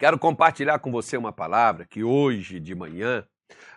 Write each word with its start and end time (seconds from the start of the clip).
Quero 0.00 0.18
compartilhar 0.18 0.78
com 0.78 0.90
você 0.90 1.18
uma 1.18 1.30
palavra 1.30 1.84
que 1.84 2.02
hoje 2.02 2.58
de 2.58 2.74
manhã, 2.74 3.22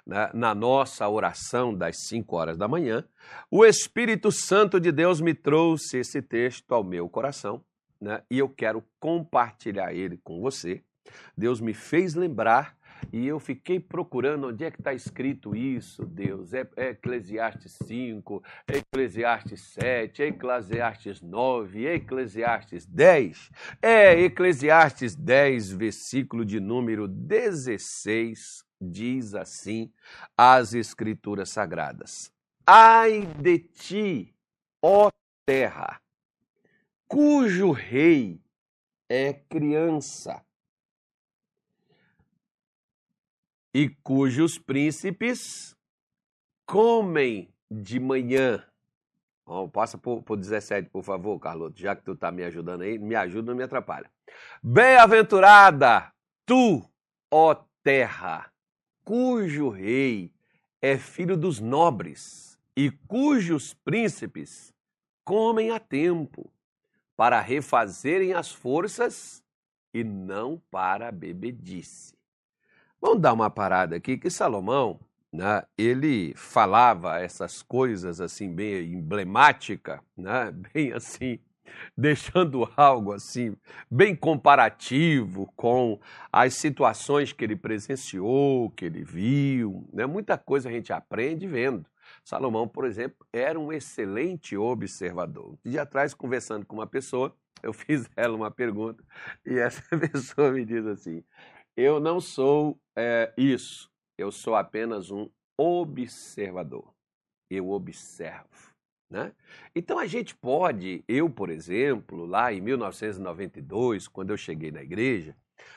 né, 0.08 0.29
na 0.33 0.55
nossa 0.55 1.05
oração 1.09 1.75
das 1.75 1.97
5 2.07 2.33
horas 2.33 2.57
da 2.57 2.65
manhã, 2.65 3.03
o 3.51 3.65
Espírito 3.65 4.32
Santo 4.32 4.80
de 4.80 4.90
Deus 4.90 5.20
me 5.20 5.33
trouxe 5.33 5.98
esse 5.98 6.22
texto 6.22 6.74
ao 6.74 6.82
meu 6.82 7.09
coração 7.09 7.62
né, 8.00 8.23
e 8.32 8.39
eu 8.39 8.48
quero 8.48 8.82
compartilhar 9.02 9.94
ele 9.94 10.18
com 10.23 10.39
você. 10.39 10.82
Deus 11.38 11.59
me 11.59 11.73
fez 11.73 12.16
lembrar 12.16 12.78
e 13.12 13.28
eu 13.28 13.40
fiquei 13.40 13.80
procurando 13.80 14.48
onde 14.48 14.64
é 14.64 14.72
que 14.72 14.80
está 14.80 14.94
escrito 14.94 15.56
isso, 15.56 16.06
Deus. 16.06 16.54
É, 16.54 16.68
é, 16.76 16.90
Eclesiastes 16.90 17.78
5, 17.84 18.44
é 18.68 18.78
Eclesiastes 18.78 19.62
7, 19.74 20.24
é 20.24 20.28
Eclesiastes 20.28 21.21
9, 21.21 21.86
é 21.86 21.96
Eclesiastes 21.96 22.86
10. 22.86 23.52
É 23.82 24.20
Eclesiastes 24.21 25.16
10, 25.16 25.71
versículo 25.71 26.46
de 26.46 26.60
número 26.60 27.08
16, 27.08 28.64
diz 28.80 29.36
assim 29.36 29.92
as 30.38 30.74
Escrituras 30.74 31.50
Sagradas: 31.50 32.31
Ai 32.66 33.25
de 33.39 33.59
ti, 33.59 34.35
ó 34.81 35.09
terra, 35.45 35.99
cujo 37.08 37.72
rei 37.72 38.41
é 39.09 39.33
criança 39.33 40.44
e 43.73 43.89
cujos 44.03 44.57
príncipes 44.59 45.75
comem 46.65 47.49
de 47.69 47.99
manhã. 47.99 48.63
Oh, 49.45 49.67
passa 49.67 49.97
por, 49.97 50.21
por 50.23 50.37
17, 50.37 50.89
por 50.89 51.03
favor, 51.03 51.37
Carloto, 51.39 51.79
já 51.79 51.95
que 51.95 52.03
tu 52.03 52.13
está 52.13 52.31
me 52.31 52.43
ajudando 52.43 52.83
aí, 52.83 52.97
me 52.97 53.15
ajuda, 53.15 53.51
não 53.51 53.57
me 53.57 53.63
atrapalha. 53.63 54.09
Bem-aventurada 54.61 56.13
tu, 56.45 56.87
ó 57.31 57.55
terra, 57.83 58.51
cujo 59.03 59.69
rei 59.69 60.31
é 60.81 60.97
filho 60.97 61.35
dos 61.35 61.59
nobres 61.59 62.58
e 62.75 62.89
cujos 62.91 63.73
príncipes 63.73 64.73
comem 65.23 65.71
a 65.71 65.80
tempo 65.80 66.52
para 67.15 67.39
refazerem 67.39 68.33
as 68.33 68.52
forças 68.52 69.43
e 69.93 70.03
não 70.03 70.61
para 70.71 71.11
bebedice. 71.11 72.15
Vamos 73.03 73.19
dar 73.19 73.33
uma 73.33 73.49
parada 73.49 73.97
aqui 73.97 74.17
que 74.17 74.29
Salomão, 74.29 74.97
né, 75.29 75.63
ele 75.77 76.33
falava 76.37 77.19
essas 77.19 77.61
coisas 77.61 78.21
assim 78.21 78.55
bem 78.55 78.93
emblemática, 78.93 80.01
né, 80.15 80.53
bem 80.73 80.93
assim, 80.93 81.37
deixando 81.97 82.65
algo 82.77 83.11
assim 83.11 83.57
bem 83.91 84.15
comparativo 84.15 85.51
com 85.53 85.99
as 86.31 86.53
situações 86.53 87.33
que 87.33 87.43
ele 87.43 87.57
presenciou, 87.57 88.69
que 88.69 88.85
ele 88.85 89.03
viu, 89.03 89.85
né? 89.91 90.05
Muita 90.05 90.37
coisa 90.37 90.69
a 90.69 90.71
gente 90.71 90.93
aprende 90.93 91.45
vendo. 91.45 91.85
Salomão, 92.23 92.69
por 92.69 92.85
exemplo, 92.85 93.27
era 93.33 93.59
um 93.59 93.73
excelente 93.73 94.55
observador. 94.55 95.57
Um 95.65 95.69
dia 95.69 95.81
atrás, 95.81 96.13
conversando 96.13 96.65
com 96.65 96.77
uma 96.77 96.87
pessoa, 96.87 97.35
eu 97.61 97.73
fiz 97.73 98.09
ela 98.15 98.33
uma 98.33 98.49
pergunta 98.49 99.03
e 99.45 99.59
essa 99.59 99.83
pessoa 99.97 100.51
me 100.51 100.63
diz 100.63 100.85
assim: 100.85 101.21
eu 101.75 101.99
não 101.99 102.19
sou 102.19 102.79
é, 102.95 103.33
isso. 103.38 103.91
Eu 104.17 104.31
sou 104.31 104.55
apenas 104.55 105.09
um 105.09 105.29
observador. 105.57 106.93
Eu 107.49 107.69
observo. 107.71 108.73
Né? 109.09 109.31
Então 109.75 109.99
a 109.99 110.07
gente 110.07 110.35
pode, 110.35 111.03
eu, 111.07 111.30
por 111.30 111.49
exemplo, 111.49 112.25
lá 112.25 112.52
em 112.52 112.61
1992, 112.61 114.07
quando 114.07 114.31
eu 114.31 114.38
cheguei 114.38 114.71
na 114.71 114.81
igreja, 114.81 115.35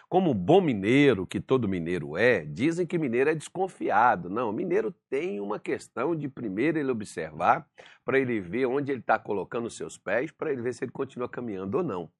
como 0.08 0.32
bom 0.32 0.60
mineiro, 0.60 1.26
que 1.26 1.40
todo 1.40 1.68
mineiro 1.68 2.16
é, 2.16 2.44
dizem 2.44 2.86
que 2.86 2.98
mineiro 2.98 3.30
é 3.30 3.34
desconfiado. 3.34 4.30
Não, 4.30 4.52
mineiro 4.52 4.94
tem 5.10 5.40
uma 5.40 5.58
questão 5.58 6.16
de 6.16 6.28
primeiro 6.28 6.78
ele 6.78 6.90
observar, 6.90 7.68
para 8.04 8.18
ele 8.18 8.40
ver 8.40 8.66
onde 8.66 8.90
ele 8.90 9.00
está 9.00 9.18
colocando 9.18 9.66
os 9.66 9.76
seus 9.76 9.98
pés, 9.98 10.30
para 10.30 10.52
ele 10.52 10.62
ver 10.62 10.72
se 10.72 10.84
ele 10.84 10.92
continua 10.92 11.28
caminhando 11.28 11.76
ou 11.76 11.84
não. 11.84 12.10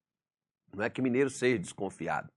Não 0.75 0.83
é 0.83 0.89
que 0.89 1.01
mineiro 1.01 1.29
seja 1.29 1.57
desconfiado 1.57 2.31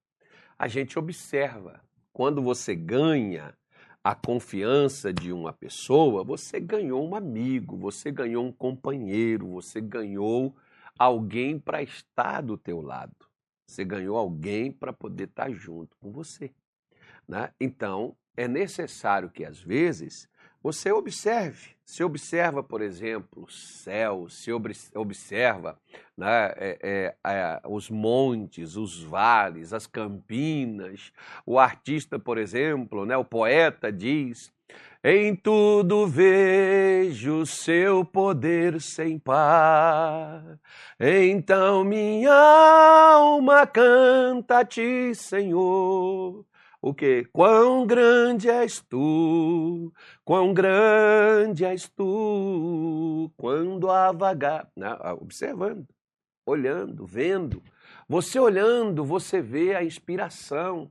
a 0.60 0.69
gente 0.69 0.98
observa. 0.98 1.81
Quando 2.12 2.43
você 2.43 2.75
ganha 2.75 3.56
a 4.04 4.15
confiança 4.15 5.10
de 5.10 5.32
uma 5.32 5.54
pessoa, 5.54 6.22
você 6.22 6.60
ganhou 6.60 7.09
um 7.09 7.15
amigo, 7.15 7.78
você 7.78 8.12
ganhou 8.12 8.44
um 8.44 8.53
companheiro, 8.53 9.48
você 9.48 9.81
ganhou 9.81 10.54
alguém 10.98 11.59
para 11.59 11.82
estar 11.82 12.43
do 12.43 12.59
teu 12.59 12.82
lado. 12.82 13.16
Você 13.66 13.87
ganhou 13.87 14.19
alguém 14.19 14.71
para 14.71 14.93
poder 14.93 15.28
estar 15.28 15.50
junto 15.50 15.97
com 15.97 16.12
você. 16.12 16.53
Né? 17.27 17.50
Então, 17.59 18.15
é 18.37 18.47
necessário 18.47 19.31
que, 19.31 19.47
às 19.47 19.59
vezes, 19.59 20.28
você 20.62 20.93
observe. 20.93 21.71
Se 21.84 22.04
observa, 22.04 22.62
por 22.62 22.82
exemplo, 22.82 23.44
o 23.44 23.50
céu, 23.50 24.28
se 24.28 24.53
observa 24.94 25.76
né, 26.16 26.53
é, 26.56 26.78
é, 26.82 27.15
é, 27.26 27.60
os 27.66 27.91
montes, 27.91 28.76
os 28.76 29.03
vales, 29.03 29.72
as 29.72 29.87
campinas. 29.87 31.12
O 31.44 31.59
artista, 31.59 32.19
por 32.19 32.38
exemplo, 32.38 33.04
né, 33.04 33.16
o 33.16 33.25
poeta 33.25 33.91
diz: 33.91 34.53
Em 35.03 35.34
tudo 35.34 36.06
vejo 36.06 37.44
seu 37.44 38.04
poder 38.04 38.81
sem 38.81 39.19
par. 39.19 40.60
Então 41.00 41.82
minha 41.82 42.32
alma 42.32 43.66
canta 43.66 44.60
a 44.60 44.65
ti, 44.65 45.12
Senhor 45.15 46.44
o 46.82 46.94
que? 46.94 47.24
Quão 47.32 47.86
grande 47.86 48.48
és 48.48 48.80
tu, 48.80 49.92
quão 50.24 50.54
grande 50.54 51.64
és 51.64 51.88
tu, 51.88 53.30
quando 53.36 53.91
a 53.91 54.12
vagar, 54.12 54.68
observando, 55.20 55.86
olhando, 56.46 57.06
vendo. 57.06 57.62
Você 58.08 58.38
olhando, 58.38 59.04
você 59.04 59.42
vê 59.42 59.74
a 59.74 59.84
inspiração. 59.84 60.91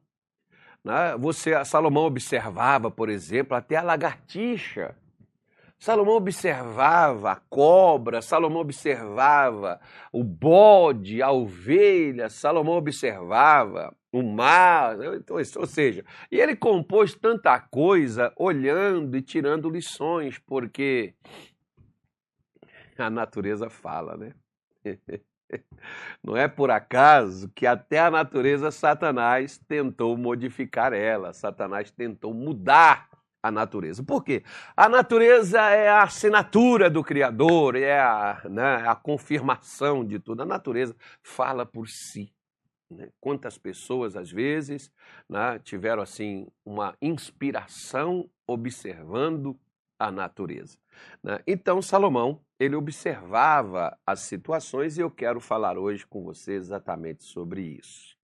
Né? 0.83 1.17
Você, 1.17 1.63
Salomão 1.65 2.03
observava, 2.03 2.91
por 2.91 3.09
exemplo, 3.09 3.57
até 3.57 3.75
a 3.75 3.81
lagartixa. 3.81 4.95
Salomão 5.79 6.15
observava 6.15 7.31
a 7.31 7.35
cobra, 7.37 8.21
Salomão 8.21 8.59
observava 8.59 9.79
o 10.11 10.25
bode, 10.25 11.21
a 11.21 11.31
ovelha, 11.31 12.29
Salomão 12.29 12.75
observava 12.75 13.95
o 14.11 14.21
mar, 14.21 14.97
então, 15.15 15.37
ou 15.37 15.65
seja, 15.65 16.03
e 16.29 16.37
ele 16.37 16.55
compôs 16.55 17.15
tanta 17.15 17.57
coisa 17.59 18.33
olhando 18.35 19.15
e 19.15 19.21
tirando 19.21 19.69
lições, 19.69 20.37
porque 20.39 21.13
a 22.97 23.09
natureza 23.09 23.69
fala, 23.69 24.17
né? 24.17 24.33
Não 26.21 26.35
é 26.35 26.47
por 26.47 26.69
acaso 26.69 27.49
que 27.55 27.65
até 27.65 27.99
a 27.99 28.11
natureza 28.11 28.69
Satanás 28.69 29.57
tentou 29.57 30.17
modificar 30.17 30.91
ela, 30.91 31.31
Satanás 31.33 31.89
tentou 31.89 32.33
mudar 32.33 33.08
a 33.41 33.51
natureza. 33.51 34.03
Por 34.03 34.23
quê? 34.23 34.43
A 34.75 34.89
natureza 34.89 35.61
é 35.61 35.87
a 35.87 36.03
assinatura 36.03 36.89
do 36.89 37.03
Criador, 37.03 37.75
é 37.75 37.99
a, 37.99 38.41
né, 38.49 38.83
a 38.87 38.95
confirmação 38.95 40.05
de 40.05 40.19
tudo. 40.19 40.41
A 40.41 40.45
natureza 40.45 40.95
fala 41.21 41.65
por 41.65 41.87
si. 41.87 42.33
Né? 42.89 43.09
Quantas 43.19 43.57
pessoas, 43.57 44.15
às 44.15 44.31
vezes, 44.31 44.91
né, 45.29 45.59
tiveram 45.59 46.01
assim 46.01 46.47
uma 46.65 46.95
inspiração 47.01 48.29
observando 48.47 49.57
a 49.97 50.11
natureza. 50.11 50.77
Né? 51.23 51.39
Então, 51.45 51.81
Salomão, 51.81 52.41
ele 52.59 52.75
observava 52.75 53.97
as 54.05 54.21
situações 54.21 54.97
e 54.97 55.01
eu 55.01 55.11
quero 55.11 55.39
falar 55.39 55.77
hoje 55.77 56.05
com 56.05 56.23
você 56.23 56.53
exatamente 56.53 57.23
sobre 57.23 57.61
isso. 57.61 58.17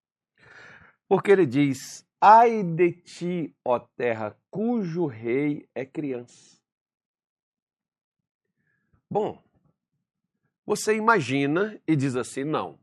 Porque 1.07 1.31
ele 1.31 1.45
diz: 1.45 2.04
Ai 2.19 2.63
de 2.63 2.91
ti, 2.91 3.55
ó 3.63 3.79
terra, 3.79 4.35
cujo 4.49 5.05
rei 5.05 5.67
é 5.75 5.85
criança. 5.85 6.57
Bom, 9.09 9.41
você 10.65 10.95
imagina 10.95 11.79
e 11.87 11.95
diz 11.95 12.15
assim: 12.15 12.43
não, 12.43 12.79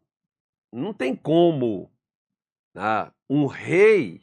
não 0.72 0.94
tem 0.94 1.16
como 1.16 1.90
né, 2.74 3.10
um 3.28 3.46
rei 3.46 4.20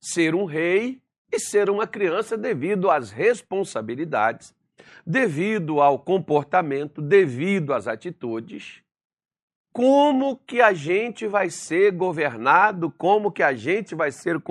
ser 0.00 0.34
um 0.34 0.44
rei 0.44 1.02
e 1.30 1.38
ser 1.38 1.68
uma 1.68 1.86
criança 1.86 2.36
devido 2.36 2.90
às 2.90 3.10
responsabilidades, 3.10 4.54
devido 5.04 5.80
ao 5.80 5.98
comportamento, 5.98 7.02
devido 7.02 7.74
às 7.74 7.86
atitudes. 7.86 8.82
Como 9.78 10.36
que 10.38 10.60
a 10.60 10.72
gente 10.74 11.28
vai 11.28 11.50
ser 11.50 11.92
governado, 11.92 12.90
como 12.90 13.30
que 13.30 13.44
a 13.44 13.54
gente 13.54 13.94
vai 13.94 14.10
ser 14.10 14.42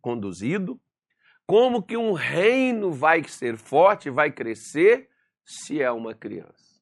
conduzido, 0.00 0.80
como 1.44 1.82
que 1.82 1.96
um 1.96 2.12
reino 2.12 2.92
vai 2.92 3.24
ser 3.24 3.56
forte, 3.56 4.08
vai 4.08 4.30
crescer, 4.30 5.10
se 5.44 5.82
é 5.82 5.90
uma 5.90 6.14
criança. 6.14 6.80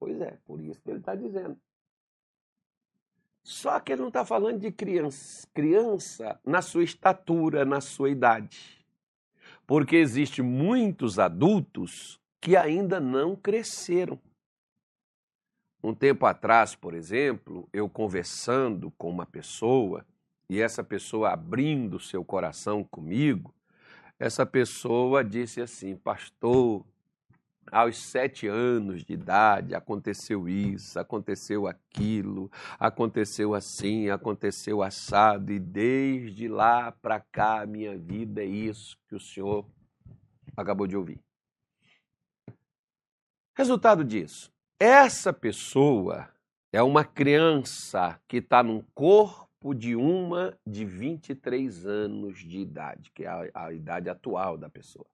Pois 0.00 0.20
é, 0.20 0.36
por 0.44 0.60
isso 0.60 0.82
que 0.82 0.90
ele 0.90 0.98
está 0.98 1.14
dizendo. 1.14 1.56
Só 3.44 3.78
que 3.78 3.92
ele 3.92 4.00
não 4.00 4.08
está 4.08 4.24
falando 4.24 4.58
de 4.58 4.72
criança, 4.72 5.46
criança 5.54 6.40
na 6.44 6.60
sua 6.60 6.82
estatura, 6.82 7.64
na 7.64 7.80
sua 7.80 8.10
idade. 8.10 8.84
Porque 9.64 9.94
existem 9.94 10.44
muitos 10.44 11.20
adultos 11.20 12.20
que 12.40 12.56
ainda 12.56 12.98
não 12.98 13.36
cresceram. 13.36 14.20
Um 15.86 15.94
tempo 15.94 16.26
atrás, 16.26 16.74
por 16.74 16.94
exemplo, 16.94 17.68
eu 17.72 17.88
conversando 17.88 18.90
com 18.98 19.08
uma 19.08 19.24
pessoa, 19.24 20.04
e 20.50 20.60
essa 20.60 20.82
pessoa 20.82 21.30
abrindo 21.30 22.00
seu 22.00 22.24
coração 22.24 22.82
comigo, 22.82 23.54
essa 24.18 24.44
pessoa 24.44 25.22
disse 25.22 25.60
assim: 25.60 25.94
Pastor, 25.94 26.84
aos 27.70 27.96
sete 27.98 28.48
anos 28.48 29.04
de 29.04 29.12
idade 29.12 29.76
aconteceu 29.76 30.48
isso, 30.48 30.98
aconteceu 30.98 31.68
aquilo, 31.68 32.50
aconteceu 32.80 33.54
assim, 33.54 34.10
aconteceu 34.10 34.82
assado, 34.82 35.52
e 35.52 35.60
desde 35.60 36.48
lá 36.48 36.90
para 36.90 37.20
cá 37.20 37.62
a 37.62 37.66
minha 37.66 37.96
vida 37.96 38.42
é 38.42 38.44
isso 38.44 38.98
que 39.06 39.14
o 39.14 39.20
senhor 39.20 39.64
acabou 40.56 40.88
de 40.88 40.96
ouvir. 40.96 41.20
Resultado 43.54 44.02
disso, 44.02 44.55
essa 44.78 45.32
pessoa 45.32 46.28
é 46.72 46.82
uma 46.82 47.04
criança 47.04 48.20
que 48.28 48.38
está 48.38 48.62
num 48.62 48.82
corpo 48.94 49.74
de 49.74 49.96
uma 49.96 50.56
de 50.66 50.84
23 50.84 51.86
anos 51.86 52.38
de 52.38 52.58
idade, 52.58 53.10
que 53.12 53.24
é 53.24 53.28
a, 53.28 53.66
a 53.66 53.72
idade 53.72 54.10
atual 54.10 54.58
da 54.58 54.68
pessoa. 54.68 55.06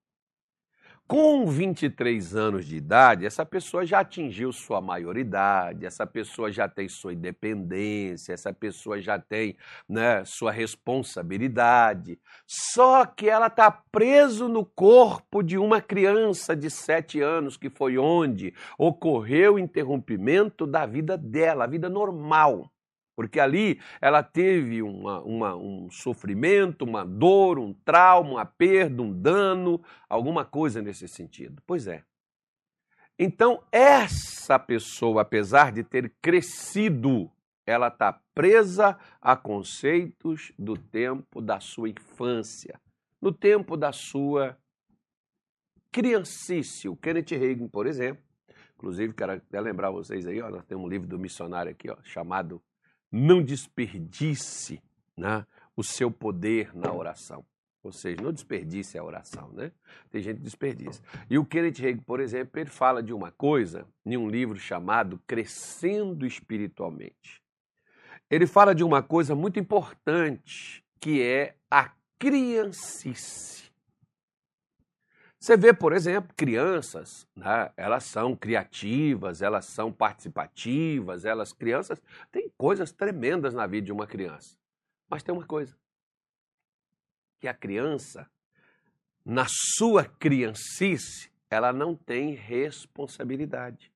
Com 1.07 1.45
23 1.45 2.35
anos 2.35 2.65
de 2.65 2.77
idade, 2.77 3.27
essa 3.27 3.45
pessoa 3.45 3.85
já 3.85 4.01
atingiu 4.01 4.51
sua 4.51 4.81
maioridade, 4.81 5.85
essa 5.85 6.07
pessoa 6.07 6.51
já 6.51 6.67
tem 6.67 6.89
sua 6.89 7.13
independência, 7.13 8.33
essa 8.33 8.53
pessoa 8.53 8.99
já 8.99 9.19
tem 9.19 9.55
né, 9.87 10.25
sua 10.25 10.51
responsabilidade. 10.51 12.19
Só 12.47 13.05
que 13.05 13.29
ela 13.29 13.49
está 13.49 13.71
preso 13.71 14.49
no 14.49 14.65
corpo 14.65 15.43
de 15.43 15.59
uma 15.59 15.83
criança 15.83 16.57
de 16.57 16.71
7 16.71 17.21
anos, 17.21 17.59
que 17.59 17.69
foi 17.69 17.99
onde 17.99 18.55
ocorreu 18.79 19.55
o 19.55 19.59
interrompimento 19.59 20.67
da 20.67 20.87
vida 20.87 21.19
dela, 21.19 21.65
a 21.65 21.69
vida 21.69 21.91
normal. 21.91 22.73
Porque 23.15 23.39
ali 23.39 23.81
ela 24.01 24.23
teve 24.23 24.83
uma, 24.83 25.21
uma, 25.21 25.57
um 25.57 25.91
sofrimento, 25.91 26.85
uma 26.85 27.05
dor, 27.05 27.59
um 27.59 27.73
trauma, 27.73 28.31
uma 28.31 28.47
perda, 28.47 29.03
um 29.03 29.13
dano, 29.13 29.83
alguma 30.09 30.45
coisa 30.45 30.81
nesse 30.81 31.07
sentido. 31.07 31.63
Pois 31.67 31.87
é. 31.87 32.03
Então, 33.19 33.63
essa 33.71 34.59
pessoa, 34.59 35.23
apesar 35.23 35.71
de 35.71 35.85
ter 35.85 36.13
crescido, 36.21 37.31
ela 37.67 37.89
está 37.89 38.13
presa 38.35 38.99
a 39.21 39.37
conceitos 39.37 40.53
do 40.59 40.77
tempo 40.77 41.41
da 41.41 41.61
sua 41.61 41.89
infância, 41.89 42.81
no 43.21 43.31
tempo 43.31 43.77
da 43.77 43.93
sua 43.93 44.57
criancice. 45.93 46.89
O 46.89 46.97
Kenneth 46.97 47.31
Reagan, 47.31 47.69
por 47.69 47.87
exemplo, 47.87 48.25
inclusive, 48.75 49.13
quero 49.13 49.33
até 49.33 49.61
lembrar 49.61 49.91
vocês 49.91 50.27
aí, 50.27 50.41
ó, 50.41 50.51
nós 50.51 50.65
temos 50.65 50.85
um 50.85 50.89
livro 50.89 51.07
do 51.07 51.19
missionário 51.19 51.71
aqui, 51.71 51.91
ó, 51.91 51.97
chamado 52.03 52.61
não 53.13 53.43
desperdice 53.43 54.83
né, 55.15 55.47
o 55.77 55.85
seu 55.85 56.11
poder 56.11 56.75
na 56.75 56.91
oração. 56.91 57.45
Ou 57.83 57.93
seja, 57.93 58.23
não 58.23 58.33
desperdice 58.33 58.97
a 58.97 59.05
oração, 59.05 59.51
né? 59.53 59.73
Tem 60.09 60.23
gente 60.23 60.37
que 60.37 60.45
desperdiça. 60.45 61.03
E 61.29 61.37
o 61.37 61.45
Kenneth 61.45 61.85
Hagin, 61.85 61.99
por 61.99 62.21
exemplo, 62.21 62.61
ele 62.61 62.71
fala 62.71 63.03
de 63.03 63.13
uma 63.13 63.33
coisa 63.33 63.87
em 64.07 64.17
um 64.17 64.29
livro 64.29 64.57
chamado 64.57 65.21
Crescendo 65.27 66.25
Espiritualmente. 66.25 67.43
Ele 68.31 68.47
fala 68.47 68.73
de 68.73 68.85
uma 68.85 69.03
coisa 69.03 69.35
muito 69.35 69.59
importante, 69.59 70.83
que 71.01 71.21
é 71.21 71.57
a 71.69 71.91
criancice. 72.21 73.62
Você 75.43 75.57
vê, 75.57 75.75
por 75.75 75.93
exemplo, 75.93 76.33
crianças, 76.37 77.27
né, 77.35 77.73
elas 77.77 78.05
são 78.05 78.37
criativas, 78.37 79.43
elas 79.43 79.65
são 79.65 79.93
participativas, 79.93 81.25
elas 81.25 81.53
crianças 81.53 82.01
têm 82.31 82.49
coisas 82.57 82.93
tremendas 82.93 83.53
na 83.53 83.67
vida 83.67 83.87
de 83.87 83.93
uma 83.93 84.07
criança. 84.07 84.57
Mas 85.11 85.25
tem 85.25 85.35
uma 85.35 85.45
coisa, 85.45 85.77
que 87.41 87.49
a 87.49 87.55
criança, 87.55 88.31
na 89.25 89.45
sua 89.49 90.05
criancice, 90.05 91.29
ela 91.51 91.73
não 91.73 91.97
tem 91.97 92.37
responsabilidade. 92.37 93.93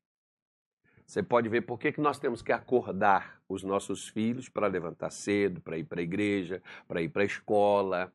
Você 1.07 1.23
pode 1.23 1.49
ver 1.49 1.61
por 1.61 1.79
que, 1.79 1.93
que 1.93 2.01
nós 2.01 2.19
temos 2.19 2.43
que 2.43 2.51
acordar 2.51 3.41
os 3.49 3.63
nossos 3.63 4.09
filhos 4.09 4.49
para 4.49 4.67
levantar 4.67 5.13
cedo, 5.13 5.61
para 5.61 5.79
ir 5.79 5.85
para 5.85 6.01
a 6.01 6.03
igreja, 6.03 6.61
para 6.89 7.01
ir 7.01 7.09
para 7.09 7.23
a 7.23 7.27
escola, 7.27 8.13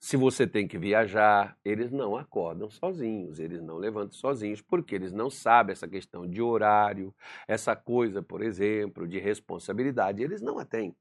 se 0.00 0.16
você 0.16 0.46
tem 0.46 0.68
que 0.68 0.78
viajar, 0.78 1.58
eles 1.64 1.90
não 1.90 2.16
acordam 2.16 2.70
sozinhos, 2.70 3.40
eles 3.40 3.60
não 3.60 3.76
levantam 3.76 4.12
sozinhos, 4.12 4.62
porque 4.62 4.94
eles 4.94 5.12
não 5.12 5.28
sabem 5.28 5.72
essa 5.72 5.88
questão 5.88 6.26
de 6.26 6.40
horário, 6.40 7.12
essa 7.48 7.74
coisa, 7.74 8.22
por 8.22 8.40
exemplo, 8.40 9.08
de 9.08 9.18
responsabilidade, 9.18 10.22
eles 10.22 10.40
não 10.40 10.58
a 10.58 10.64
têm. 10.64 10.94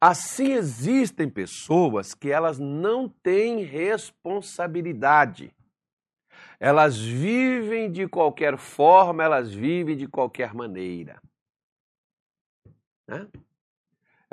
Assim 0.00 0.52
existem 0.52 1.28
pessoas 1.28 2.14
que 2.14 2.30
elas 2.30 2.58
não 2.60 3.08
têm 3.08 3.64
responsabilidade. 3.64 5.52
Elas 6.60 6.96
vivem 6.96 7.90
de 7.90 8.06
qualquer 8.06 8.56
forma, 8.56 9.24
elas 9.24 9.52
vivem 9.52 9.96
de 9.96 10.06
qualquer 10.06 10.54
maneira. 10.54 11.20
Né? 13.08 13.28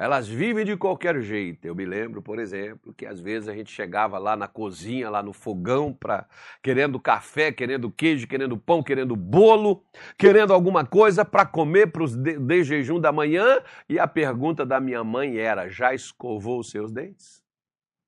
Elas 0.01 0.27
vivem 0.27 0.65
de 0.65 0.75
qualquer 0.75 1.21
jeito. 1.21 1.63
Eu 1.63 1.75
me 1.75 1.86
lembro, 1.86 2.24
por 2.24 2.39
exemplo, 2.39 2.92
que 2.92 3.06
às 3.06 3.19
vezes 3.19 3.48
a 3.48 3.53
gente 3.53 3.71
chegava 3.71 4.18
lá 4.18 4.36
na 4.36 4.48
cozinha, 4.48 5.12
lá 5.12 5.21
no 5.21 5.31
fogão, 5.31 5.94
para 5.94 6.25
querendo 6.59 7.00
café, 7.00 7.51
querendo 7.51 7.92
queijo, 7.92 8.27
querendo 8.27 8.57
pão, 8.57 8.81
querendo 8.81 9.15
bolo, 9.15 9.83
querendo 10.18 10.53
alguma 10.53 10.83
coisa 10.83 11.24
para 11.24 11.45
comer 11.45 11.92
para 11.92 12.01
os 12.01 12.15
de, 12.15 12.39
de 12.39 12.63
jejum 12.63 13.00
da 13.00 13.12
manhã. 13.12 13.62
E 13.88 14.00
a 14.00 14.07
pergunta 14.07 14.65
da 14.65 14.80
minha 14.80 15.03
mãe 15.03 15.38
era: 15.38 15.69
já 15.69 15.94
escovou 15.94 16.62
os 16.62 16.71
seus 16.71 16.92
dentes? 16.92 17.44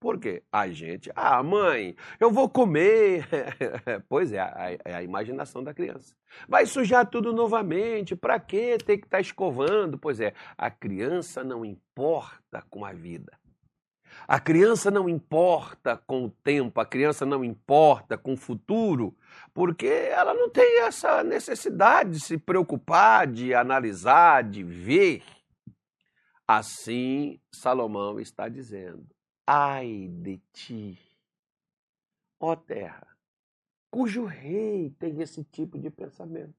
Por 0.03 0.19
quê? 0.19 0.43
A 0.51 0.67
gente, 0.67 1.09
ah, 1.15 1.41
mãe, 1.41 1.95
eu 2.19 2.29
vou 2.29 2.49
comer. 2.49 3.25
pois 4.09 4.33
é, 4.33 4.77
é 4.83 4.93
a 4.93 5.01
imaginação 5.01 5.63
da 5.63 5.73
criança. 5.73 6.13
Vai 6.45 6.65
sujar 6.65 7.09
tudo 7.09 7.31
novamente, 7.31 8.13
para 8.13 8.37
quê? 8.37 8.77
Tem 8.85 8.99
que 8.99 9.05
estar 9.05 9.19
tá 9.19 9.21
escovando. 9.21 9.97
Pois 9.97 10.19
é, 10.19 10.33
a 10.57 10.69
criança 10.69 11.41
não 11.41 11.63
importa 11.63 12.61
com 12.69 12.83
a 12.83 12.91
vida. 12.91 13.31
A 14.27 14.41
criança 14.41 14.91
não 14.91 15.07
importa 15.07 15.95
com 15.95 16.25
o 16.25 16.29
tempo, 16.29 16.81
a 16.81 16.85
criança 16.85 17.25
não 17.25 17.41
importa 17.41 18.17
com 18.17 18.33
o 18.33 18.37
futuro, 18.37 19.15
porque 19.53 19.87
ela 19.87 20.33
não 20.33 20.49
tem 20.49 20.81
essa 20.81 21.23
necessidade 21.23 22.09
de 22.09 22.19
se 22.19 22.37
preocupar, 22.37 23.25
de 23.25 23.53
analisar, 23.53 24.43
de 24.43 24.65
ver. 24.65 25.23
Assim, 26.45 27.39
Salomão 27.53 28.19
está 28.19 28.49
dizendo: 28.49 29.12
Ai 29.45 30.07
de 30.07 30.37
ti, 30.53 30.97
ó 32.39 32.55
terra, 32.55 33.07
cujo 33.91 34.25
rei 34.25 34.89
tem 34.97 35.21
esse 35.21 35.43
tipo 35.43 35.77
de 35.77 35.89
pensamento. 35.89 36.55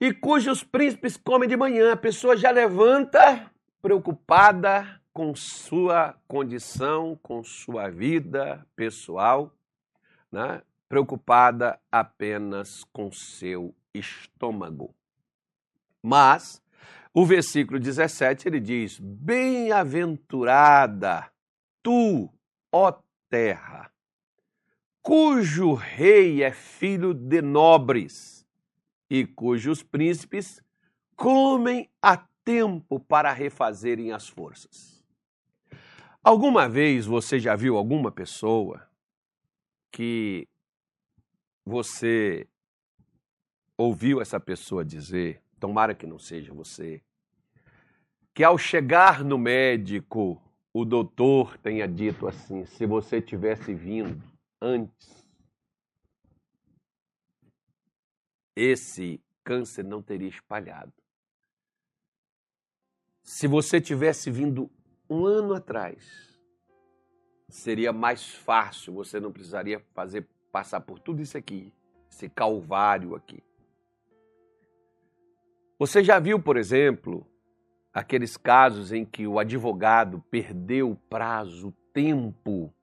E 0.00 0.12
cujos 0.12 0.62
príncipes 0.62 1.16
comem 1.16 1.48
de 1.48 1.56
manhã, 1.56 1.92
a 1.92 1.96
pessoa 1.96 2.36
já 2.36 2.50
levanta 2.50 3.50
preocupada 3.82 5.00
com 5.12 5.34
sua 5.34 6.14
condição, 6.28 7.18
com 7.22 7.42
sua 7.42 7.90
vida 7.90 8.64
pessoal, 8.76 9.52
né? 10.30 10.62
preocupada 10.88 11.78
apenas 11.90 12.84
com 12.92 13.10
seu 13.12 13.74
estômago. 13.92 14.94
Mas 16.02 16.62
o 17.12 17.24
versículo 17.24 17.80
17 17.80 18.48
ele 18.48 18.60
diz: 18.60 18.98
Bem-aventurada 18.98 21.30
tu, 21.82 22.30
ó 22.72 22.92
terra, 23.28 23.92
cujo 25.02 25.74
rei 25.74 26.42
é 26.42 26.50
filho 26.52 27.14
de 27.14 27.40
nobres 27.40 28.44
e 29.10 29.26
cujos 29.26 29.82
príncipes 29.82 30.62
comem 31.16 31.88
a 32.02 32.18
tempo 32.44 33.00
para 33.00 33.32
refazerem 33.32 34.12
as 34.12 34.28
forças. 34.28 35.02
Alguma 36.22 36.68
vez 36.68 37.06
você 37.06 37.38
já 37.38 37.56
viu 37.56 37.76
alguma 37.76 38.12
pessoa 38.12 38.88
que 39.90 40.46
você 41.64 42.46
ouviu 43.76 44.20
essa 44.20 44.40
pessoa 44.40 44.84
dizer, 44.84 45.40
tomara 45.58 45.94
que 45.94 46.06
não 46.06 46.18
seja 46.18 46.52
você, 46.54 47.02
que 48.34 48.44
ao 48.44 48.56
chegar 48.56 49.24
no 49.24 49.36
médico, 49.36 50.40
o 50.72 50.84
doutor 50.84 51.58
tenha 51.58 51.86
dito 51.88 52.26
assim: 52.26 52.64
se 52.64 52.86
você 52.86 53.20
tivesse 53.20 53.74
vindo 53.74 54.22
antes, 54.60 55.26
esse 58.54 59.20
câncer 59.44 59.84
não 59.84 60.02
teria 60.02 60.28
espalhado. 60.28 60.92
se 63.22 63.46
você 63.46 63.78
tivesse 63.78 64.30
vindo 64.30 64.70
um 65.08 65.26
ano 65.26 65.52
atrás, 65.52 66.38
seria 67.48 67.92
mais 67.92 68.26
fácil, 68.26 68.94
você 68.94 69.20
não 69.20 69.30
precisaria 69.30 69.80
fazer 69.92 70.26
passar 70.50 70.80
por 70.80 70.98
tudo 70.98 71.20
isso 71.20 71.36
aqui, 71.36 71.72
esse 72.10 72.28
calvário 72.28 73.14
aqui. 73.14 73.42
Você 75.78 76.02
já 76.02 76.18
viu, 76.18 76.40
por 76.40 76.56
exemplo, 76.56 77.24
aqueles 77.94 78.36
casos 78.36 78.92
em 78.92 79.04
que 79.04 79.28
o 79.28 79.38
advogado 79.38 80.20
perdeu 80.28 80.90
o 80.90 80.96
prazo, 80.96 81.68
o 81.68 81.72
tempo 81.92 82.74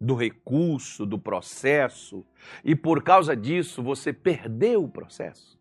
do 0.00 0.14
recurso, 0.14 1.04
do 1.04 1.18
processo, 1.18 2.24
e 2.64 2.76
por 2.76 3.02
causa 3.02 3.34
disso 3.34 3.82
você 3.82 4.12
perdeu 4.12 4.84
o 4.84 4.88
processo? 4.88 5.58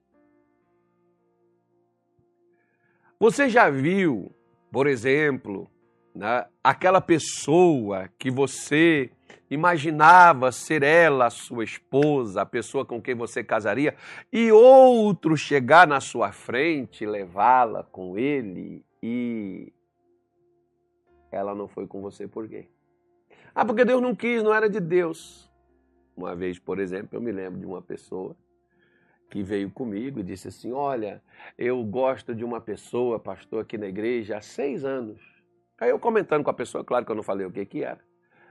Você 3.20 3.50
já 3.50 3.70
viu, 3.70 4.32
por 4.72 4.86
exemplo, 4.86 5.72
né, 6.14 6.46
aquela 6.64 7.02
pessoa 7.02 8.10
que 8.20 8.30
você 8.30 9.10
imaginava 9.54 10.52
ser 10.52 10.84
ela 10.84 11.28
a 11.28 11.30
sua 11.30 11.64
esposa, 11.64 12.42
a 12.42 12.46
pessoa 12.46 12.86
com 12.86 13.02
quem 13.02 13.16
você 13.16 13.44
casaria, 13.44 13.96
e 14.32 14.52
outro 14.52 15.38
chegar 15.38 15.88
na 15.88 16.00
sua 16.00 16.32
frente, 16.32 17.06
levá-la 17.06 17.84
com 17.84 18.18
ele 18.18 18.84
e 19.02 19.72
ela 21.32 21.56
não 21.56 21.68
foi 21.68 21.88
com 21.88 22.02
você 22.02 22.28
por 22.28 22.48
quê? 22.48 22.68
Ah, 23.56 23.66
porque 23.66 23.86
Deus 23.86 24.02
não 24.02 24.16
quis, 24.16 24.42
não 24.42 24.54
era 24.54 24.70
de 24.70 24.80
Deus. 24.80 25.52
Uma 26.16 26.36
vez, 26.36 26.60
por 26.60 26.80
exemplo, 26.80 27.10
eu 27.18 27.22
me 27.22 27.32
lembro 27.32 27.60
de 27.60 27.66
uma 27.66 27.82
pessoa 27.82 28.36
que 29.30 29.42
veio 29.42 29.70
comigo 29.70 30.20
e 30.20 30.24
disse 30.24 30.48
assim: 30.48 30.72
Olha, 30.72 31.22
eu 31.58 31.84
gosto 31.84 32.36
de 32.36 32.44
uma 32.44 32.62
pessoa, 32.62 33.20
pastor, 33.20 33.64
aqui 33.64 33.78
na 33.78 33.88
igreja 33.88 34.38
há 34.38 34.42
seis 34.42 34.86
anos. 34.86 35.20
Aí 35.80 35.90
eu 35.90 36.00
comentando 36.00 36.44
com 36.44 36.50
a 36.50 36.54
pessoa, 36.54 36.84
claro 36.84 37.06
que 37.06 37.12
eu 37.12 37.16
não 37.16 37.24
falei 37.24 37.46
o 37.46 37.52
que, 37.52 37.66
que 37.66 37.84
era, 37.84 38.00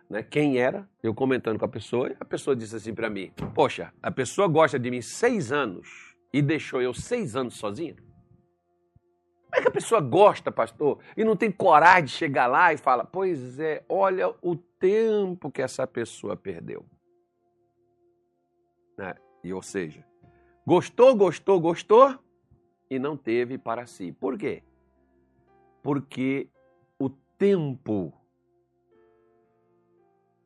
né? 0.08 0.22
quem 0.22 0.58
era, 0.58 0.88
eu 1.02 1.14
comentando 1.14 1.58
com 1.58 1.64
a 1.64 1.68
pessoa, 1.68 2.10
e 2.10 2.16
a 2.18 2.24
pessoa 2.24 2.54
disse 2.56 2.76
assim 2.76 2.94
para 2.94 3.10
mim: 3.10 3.32
Poxa, 3.54 3.92
a 4.02 4.10
pessoa 4.10 4.48
gosta 4.48 4.78
de 4.78 4.90
mim 4.90 5.00
seis 5.00 5.52
anos 5.52 6.14
e 6.32 6.40
deixou 6.40 6.80
eu 6.80 6.92
seis 6.94 7.36
anos 7.36 7.54
sozinha? 7.54 7.94
Como 7.94 9.56
é 9.56 9.60
que 9.60 9.68
a 9.68 9.72
pessoa 9.72 10.00
gosta, 10.00 10.50
pastor, 10.50 10.98
e 11.16 11.24
não 11.24 11.36
tem 11.36 11.50
coragem 11.50 12.04
de 12.04 12.12
chegar 12.12 12.46
lá 12.46 12.72
e 12.72 12.76
fala: 12.76 13.04
Pois 13.04 13.58
é, 13.58 13.84
olha 13.88 14.34
o 14.42 14.56
tempo 14.56 15.50
que 15.50 15.62
essa 15.62 15.86
pessoa 15.86 16.36
perdeu. 16.36 16.84
Né? 18.96 19.14
E 19.44 19.52
ou 19.52 19.62
seja, 19.62 20.04
Gostou, 20.64 21.16
gostou, 21.16 21.60
gostou 21.60 22.16
e 22.88 22.96
não 22.96 23.16
teve 23.16 23.58
para 23.58 23.84
si. 23.84 24.12
Por 24.12 24.38
quê? 24.38 24.62
Porque 25.82 26.48
o 27.00 27.10
tempo 27.10 28.12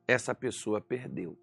essa 0.07 0.35
pessoa 0.35 0.81
perdeu. 0.81 1.37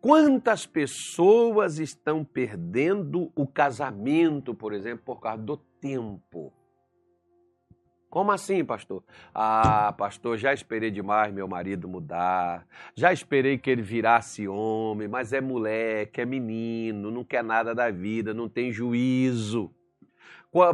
Quantas 0.00 0.66
pessoas 0.66 1.78
estão 1.78 2.24
perdendo 2.24 3.32
o 3.34 3.46
casamento, 3.46 4.54
por 4.54 4.72
exemplo, 4.72 5.04
por 5.04 5.20
causa 5.20 5.42
do 5.42 5.56
tempo? 5.56 6.52
Como 8.12 8.30
assim, 8.30 8.62
pastor? 8.62 9.02
Ah, 9.34 9.94
pastor, 9.96 10.36
já 10.36 10.52
esperei 10.52 10.90
demais 10.90 11.32
meu 11.32 11.48
marido 11.48 11.88
mudar. 11.88 12.66
Já 12.94 13.10
esperei 13.10 13.56
que 13.56 13.70
ele 13.70 13.80
virasse 13.80 14.46
homem, 14.46 15.08
mas 15.08 15.32
é 15.32 15.40
moleque, 15.40 16.20
é 16.20 16.26
menino, 16.26 17.10
não 17.10 17.24
quer 17.24 17.42
nada 17.42 17.74
da 17.74 17.90
vida, 17.90 18.34
não 18.34 18.50
tem 18.50 18.70
juízo. 18.70 19.74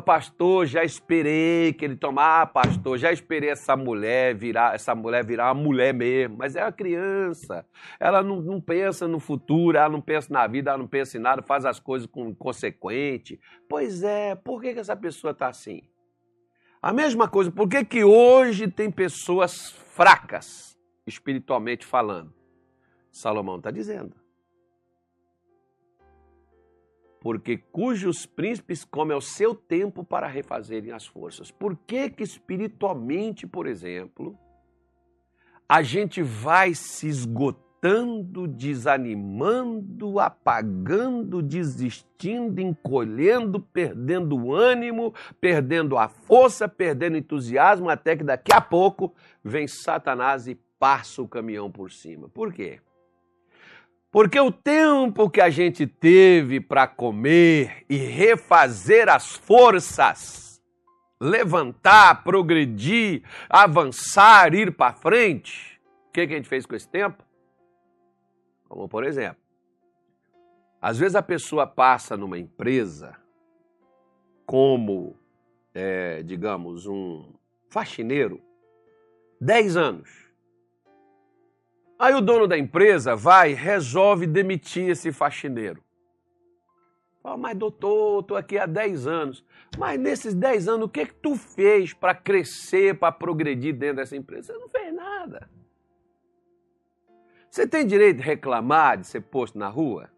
Pastor, 0.04 0.66
já 0.66 0.82
esperei 0.82 1.73
que 1.73 1.85
ele 1.85 1.94
tomar, 1.94 2.42
ah, 2.42 2.47
pastor, 2.47 2.99
já 2.99 3.12
esperei 3.12 3.50
essa 3.50 3.76
mulher 3.76 4.35
virar, 4.35 4.75
essa 4.75 4.92
mulher 4.92 5.25
virar 5.25 5.52
uma 5.52 5.62
mulher 5.62 5.94
mesmo, 5.94 6.37
mas 6.37 6.56
é 6.56 6.64
uma 6.64 6.73
criança. 6.73 7.64
Ela 8.00 8.20
não, 8.20 8.42
não 8.42 8.61
pensa 8.61 9.06
no 9.06 9.20
futuro, 9.20 9.78
ela 9.78 9.88
não 9.88 10.00
pensa 10.00 10.32
na 10.32 10.44
vida, 10.49 10.70
ela 10.70 10.78
não 10.78 10.88
pensa 10.88 11.16
em 11.16 11.20
nada, 11.20 11.42
faz 11.42 11.64
as 11.64 11.78
coisas 11.78 12.08
com 12.08 12.35
consequente. 12.35 13.40
Pois 13.68 14.02
é, 14.02 14.35
por 14.35 14.61
que, 14.61 14.75
que 14.75 14.80
essa 14.80 14.97
pessoa 14.97 15.30
está 15.30 15.47
assim? 15.47 15.82
A 16.82 16.92
mesma 16.92 17.28
coisa, 17.28 17.49
por 17.49 17.68
que, 17.68 17.85
que 17.85 18.02
hoje 18.02 18.66
tem 18.66 18.90
pessoas 18.90 19.70
fracas, 19.94 20.76
espiritualmente 21.06 21.87
falando? 21.87 22.35
Salomão 23.12 23.58
está 23.58 23.70
dizendo. 23.70 24.16
Porque 27.28 27.58
cujos 27.58 28.25
príncipes 28.25 28.87
comem 28.87 29.14
o 29.14 29.20
seu 29.20 29.54
tempo 29.54 30.02
para 30.02 30.26
refazerem 30.26 30.92
as 30.92 31.06
forças. 31.06 31.50
Por 31.50 31.76
que, 31.76 32.08
que 32.08 32.23
espiritualmente, 32.23 33.47
por 33.47 33.66
exemplo, 33.66 34.35
a 35.68 35.82
gente 35.82 36.23
vai 36.23 36.73
se 36.73 37.06
esgotar? 37.06 37.68
matando, 37.80 38.49
desanimando, 38.49 40.18
apagando, 40.18 41.40
desistindo, 41.40 42.61
encolhendo, 42.61 43.61
perdendo 43.61 44.37
o 44.37 44.52
ânimo, 44.52 45.14
perdendo 45.40 45.97
a 45.97 46.08
força, 46.08 46.66
perdendo 46.66 47.14
o 47.14 47.18
entusiasmo, 47.18 47.88
até 47.88 48.16
que 48.16 48.25
daqui 48.25 48.52
a 48.52 48.61
pouco 48.61 49.14
vem 49.44 49.68
Satanás 49.68 50.49
e 50.49 50.56
passa 50.76 51.23
o 51.23 51.28
caminhão 51.28 51.70
por 51.70 51.92
cima. 51.92 52.28
Por 52.28 52.52
quê? 52.52 52.80
Porque 54.11 54.41
o 54.41 54.50
tempo 54.50 55.29
que 55.29 55.41
a 55.41 55.50
gente 55.50 55.87
teve 55.87 56.61
para 56.61 56.87
comer 56.87 57.85
e 57.88 57.97
refazer 57.97 59.09
as 59.09 59.37
forças, 59.37 60.62
levantar, 61.21 62.25
progredir, 62.25 63.23
avançar, 63.50 64.55
ir 64.55 64.75
para 64.75 64.95
frente, 64.95 65.79
o 66.09 66.12
que, 66.12 66.27
que 66.27 66.33
a 66.33 66.37
gente 66.37 66.49
fez 66.49 66.65
com 66.65 66.75
esse 66.75 66.88
tempo? 66.88 67.23
Como 68.67 68.88
por 68.88 69.05
exemplo, 69.05 69.43
às 70.81 70.99
vezes 70.99 71.15
a 71.15 71.23
pessoa 71.23 71.67
passa 71.67 72.17
numa 72.17 72.38
empresa 72.38 73.17
como, 74.47 75.17
é, 75.75 76.23
digamos, 76.23 76.87
um 76.87 77.35
faxineiro, 77.69 78.41
10 79.38 79.77
anos. 79.77 80.27
Aí 81.99 82.14
o 82.14 82.21
dono 82.21 82.47
da 82.47 82.57
empresa 82.57 83.17
vai 83.17 83.52
resolve 83.55 84.26
demitir 84.26 84.90
esse 84.90 85.11
faxineiro. 85.11 85.83
Fala, 87.23 87.37
mas 87.37 87.57
doutor, 87.57 88.21
estou 88.21 88.37
aqui 88.37 88.57
há 88.57 88.67
10 88.67 89.07
anos. 89.07 89.45
Mas 89.76 89.99
nesses 89.99 90.35
10 90.35 90.69
anos, 90.69 90.87
o 90.87 90.88
que, 90.88 91.07
que 91.07 91.14
tu 91.14 91.35
fez 91.35 91.93
para 91.93 92.14
crescer, 92.14 92.99
para 92.99 93.11
progredir 93.11 93.75
dentro 93.75 93.97
dessa 93.97 94.17
empresa? 94.17 94.52
Você 94.52 94.59
não 94.59 94.69
fez 94.69 94.95
nada. 94.95 95.50
Você 97.50 97.67
tem 97.67 97.87
direito 97.87 98.19
de 98.19 98.23
reclamar 98.23 98.99
de 98.99 99.07
ser 99.07 99.23
posto 99.23 99.59
na 99.59 99.69
rua? 99.69 100.11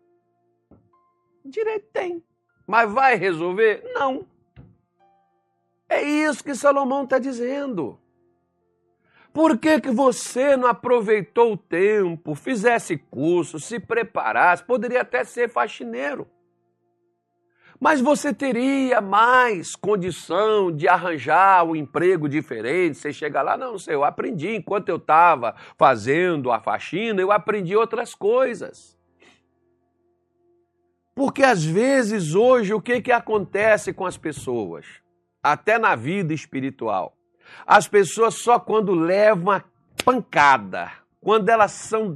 Direito 1.45 1.87
tem. 1.93 2.23
Mas 2.67 2.93
vai 2.93 3.17
resolver? 3.17 3.83
Não. 3.95 4.27
É 5.89 6.03
isso 6.03 6.45
que 6.45 6.55
Salomão 6.55 7.05
está 7.05 7.19
dizendo. 7.19 8.00
Por 9.33 9.59
que, 9.59 9.81
que 9.81 9.91
você 9.91 10.57
não 10.57 10.67
aproveitou 10.67 11.53
o 11.53 11.57
tempo, 11.57 12.35
fizesse 12.35 12.97
curso, 12.97 13.61
se 13.61 13.79
preparasse? 13.79 14.65
Poderia 14.65 15.03
até 15.03 15.23
ser 15.23 15.49
faxineiro. 15.49 16.27
Mas 17.79 18.01
você 18.01 18.35
teria 18.35 19.01
mais 19.01 19.75
condição 19.75 20.71
de 20.71 20.87
arranjar 20.87 21.65
um 21.65 21.75
emprego 21.75 22.29
diferente. 22.29 22.99
Você 22.99 23.11
chega 23.11 23.41
lá, 23.41 23.57
não, 23.57 23.79
sei, 23.79 23.95
eu 23.95 24.05
aprendi 24.05 24.55
enquanto 24.55 24.91
eu 24.91 24.97
estava 24.97 25.55
fazendo 25.79 26.53
a 26.53 26.61
faxina, 26.61 27.23
eu 27.23 27.33
aprendi 27.33 27.75
outras 27.75 28.15
coisas. 28.15 28.99
Porque 31.15 31.43
às 31.43 31.65
vezes 31.65 32.35
hoje 32.35 32.75
o 32.75 32.83
que, 32.83 33.01
que 33.01 33.13
acontece 33.13 33.95
com 33.95 34.05
as 34.05 34.19
pessoas? 34.19 34.87
Até 35.43 35.79
na 35.79 35.95
vida 35.95 36.35
espiritual. 36.35 37.17
As 37.67 37.89
pessoas 37.89 38.35
só 38.35 38.59
quando 38.59 38.93
levam 38.93 39.51
a 39.51 39.65
pancada, 40.05 40.93
quando 41.21 41.49
elas 41.51 41.73
são 41.73 42.15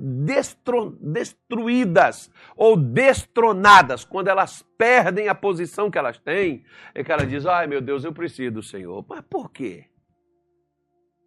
destruídas 1.01 2.31
ou 2.57 2.77
destronadas, 2.77 4.05
quando 4.05 4.29
elas 4.29 4.65
perdem 4.79 5.29
a 5.29 5.35
posição 5.35 5.91
que 5.91 5.99
elas 5.99 6.19
têm, 6.19 6.65
é 6.95 7.05
que 7.05 7.13
ela 7.13 7.27
diz: 7.27 7.45
ai 7.47 7.67
meu 7.67 7.81
Deus, 7.81 8.05
eu 8.05 8.13
preciso 8.13 8.55
do 8.55 8.63
Senhor. 8.63 9.05
Mas 9.09 9.21
por 9.29 9.51
quê? 9.51 9.87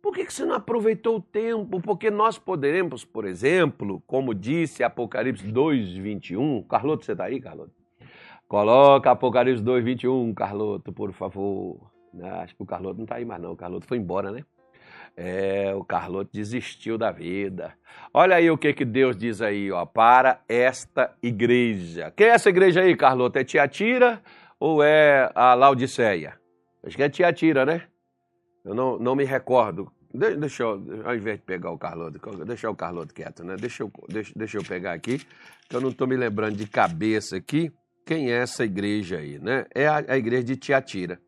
Por 0.01 0.15
que 0.15 0.31
você 0.31 0.45
não 0.45 0.55
aproveitou 0.55 1.17
o 1.17 1.21
tempo? 1.21 1.81
Porque 1.81 2.09
nós 2.09 2.37
poderemos, 2.37 3.03
por 3.03 3.25
exemplo, 3.25 4.01
como 4.07 4.33
disse 4.33 4.83
Apocalipse 4.83 5.45
2, 5.45 5.97
21. 5.97 6.63
Carloto, 6.63 7.03
você 7.03 7.11
está 7.11 7.25
aí, 7.25 7.41
Carloto? 7.41 7.73
Coloca 8.47 9.11
Apocalipse 9.11 9.61
2, 9.61 9.83
21, 9.83 10.33
Carloto, 10.33 10.93
por 10.93 11.11
favor. 11.11 11.96
Acho 12.23 12.55
que 12.55 12.63
o 12.63 12.65
Carloto 12.65 12.97
não 12.97 13.03
está 13.03 13.15
aí 13.15 13.25
mais, 13.25 13.41
não. 13.41 13.51
O 13.51 13.57
Carloto 13.57 13.87
foi 13.87 13.97
embora, 13.97 14.31
né? 14.31 14.43
É, 15.15 15.73
o 15.75 15.83
Carloto 15.83 16.29
desistiu 16.31 16.97
da 16.97 17.11
vida. 17.11 17.73
Olha 18.13 18.35
aí 18.35 18.49
o 18.51 18.57
que, 18.57 18.73
que 18.73 18.85
Deus 18.85 19.17
diz 19.17 19.41
aí, 19.41 19.71
ó, 19.71 19.85
para 19.85 20.41
esta 20.47 21.15
igreja. 21.23 22.11
Quem 22.15 22.27
é 22.27 22.31
essa 22.31 22.49
igreja 22.49 22.81
aí, 22.81 22.95
Carloto? 22.95 23.39
É 23.39 23.43
Tiatira 23.43 24.21
ou 24.59 24.83
é 24.83 25.31
a 25.33 25.53
Laodiceia? 25.53 26.39
Acho 26.83 26.95
que 26.95 27.03
é 27.03 27.09
Tiatira, 27.09 27.65
né? 27.65 27.83
Eu 28.63 28.75
não, 28.75 28.99
não 28.99 29.15
me 29.15 29.23
recordo. 29.23 29.91
De, 30.13 30.35
deixa 30.35 30.63
eu, 30.63 30.83
ao 31.05 31.15
invés 31.15 31.37
de 31.37 31.45
pegar 31.45 31.71
o 31.71 31.77
Carloto, 31.77 32.19
deixar 32.45 32.69
o 32.69 32.75
Carloto 32.75 33.13
quieto, 33.13 33.43
né? 33.43 33.55
Deixa 33.55 33.83
eu, 33.83 33.91
deixa, 34.07 34.33
deixa 34.35 34.57
eu 34.57 34.63
pegar 34.63 34.93
aqui, 34.93 35.19
que 35.67 35.75
eu 35.75 35.81
não 35.81 35.89
estou 35.89 36.07
me 36.07 36.15
lembrando 36.15 36.55
de 36.55 36.67
cabeça 36.67 37.37
aqui 37.37 37.71
quem 38.07 38.31
é 38.31 38.37
essa 38.37 38.63
igreja 38.63 39.17
aí, 39.17 39.37
né? 39.37 39.65
É 39.75 39.85
a, 39.85 39.97
a 40.07 40.17
igreja 40.17 40.45
de 40.45 40.55
Tiatira, 40.55 41.19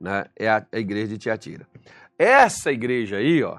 né? 0.00 0.26
É 0.36 0.48
a, 0.48 0.66
a 0.72 0.78
igreja 0.78 1.08
de 1.08 1.18
Tiatira. 1.18 1.66
Essa 2.18 2.72
igreja 2.72 3.16
aí, 3.16 3.42
ó, 3.42 3.58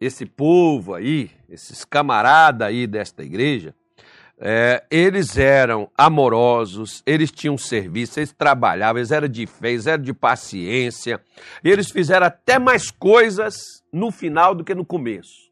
esse 0.00 0.26
povo 0.26 0.94
aí, 0.94 1.30
esses 1.48 1.84
camaradas 1.84 2.68
aí 2.68 2.86
desta 2.86 3.22
igreja, 3.22 3.74
é, 4.38 4.84
eles 4.90 5.38
eram 5.38 5.88
amorosos, 5.96 7.02
eles 7.06 7.30
tinham 7.30 7.56
serviço, 7.56 8.18
eles 8.18 8.32
trabalhavam, 8.32 8.98
eles 8.98 9.12
eram 9.12 9.28
de 9.28 9.46
fé, 9.46 9.70
eles 9.70 9.86
eram 9.86 10.02
de 10.02 10.12
paciência, 10.12 11.20
eles 11.62 11.90
fizeram 11.90 12.26
até 12.26 12.58
mais 12.58 12.90
coisas 12.90 13.54
no 13.92 14.10
final 14.10 14.54
do 14.54 14.64
que 14.64 14.74
no 14.74 14.84
começo. 14.84 15.50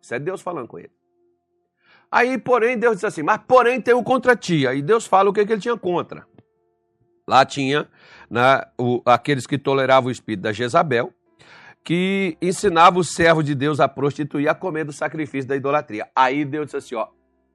Isso 0.00 0.14
é 0.14 0.18
Deus 0.18 0.40
falando 0.40 0.66
com 0.66 0.78
ele. 0.78 0.90
Aí, 2.10 2.36
porém, 2.36 2.76
Deus 2.76 2.94
disse 2.94 3.06
assim: 3.06 3.22
Mas, 3.22 3.40
porém, 3.46 3.80
tem 3.80 3.94
o 3.94 4.02
contra 4.02 4.36
ti. 4.36 4.66
Aí 4.66 4.82
Deus 4.82 5.06
fala 5.06 5.30
o 5.30 5.32
que, 5.32 5.46
que 5.46 5.52
ele 5.52 5.60
tinha 5.62 5.76
contra. 5.78 6.26
Lá 7.28 7.44
tinha 7.44 7.88
né, 8.30 8.62
o, 8.78 9.00
aqueles 9.06 9.46
que 9.46 9.58
toleravam 9.58 10.08
o 10.08 10.12
espírito 10.12 10.42
da 10.42 10.52
Jezabel, 10.52 11.12
que 11.84 12.36
ensinava 12.40 12.98
o 12.98 13.04
servo 13.04 13.42
de 13.42 13.54
Deus 13.54 13.80
a 13.80 13.88
prostituir, 13.88 14.48
a 14.48 14.54
comer 14.54 14.84
do 14.84 14.92
sacrifício 14.92 15.48
da 15.48 15.56
idolatria. 15.56 16.08
Aí 16.14 16.44
Deus 16.44 16.66
disse 16.66 16.76
assim: 16.76 16.94
ó, 16.94 17.08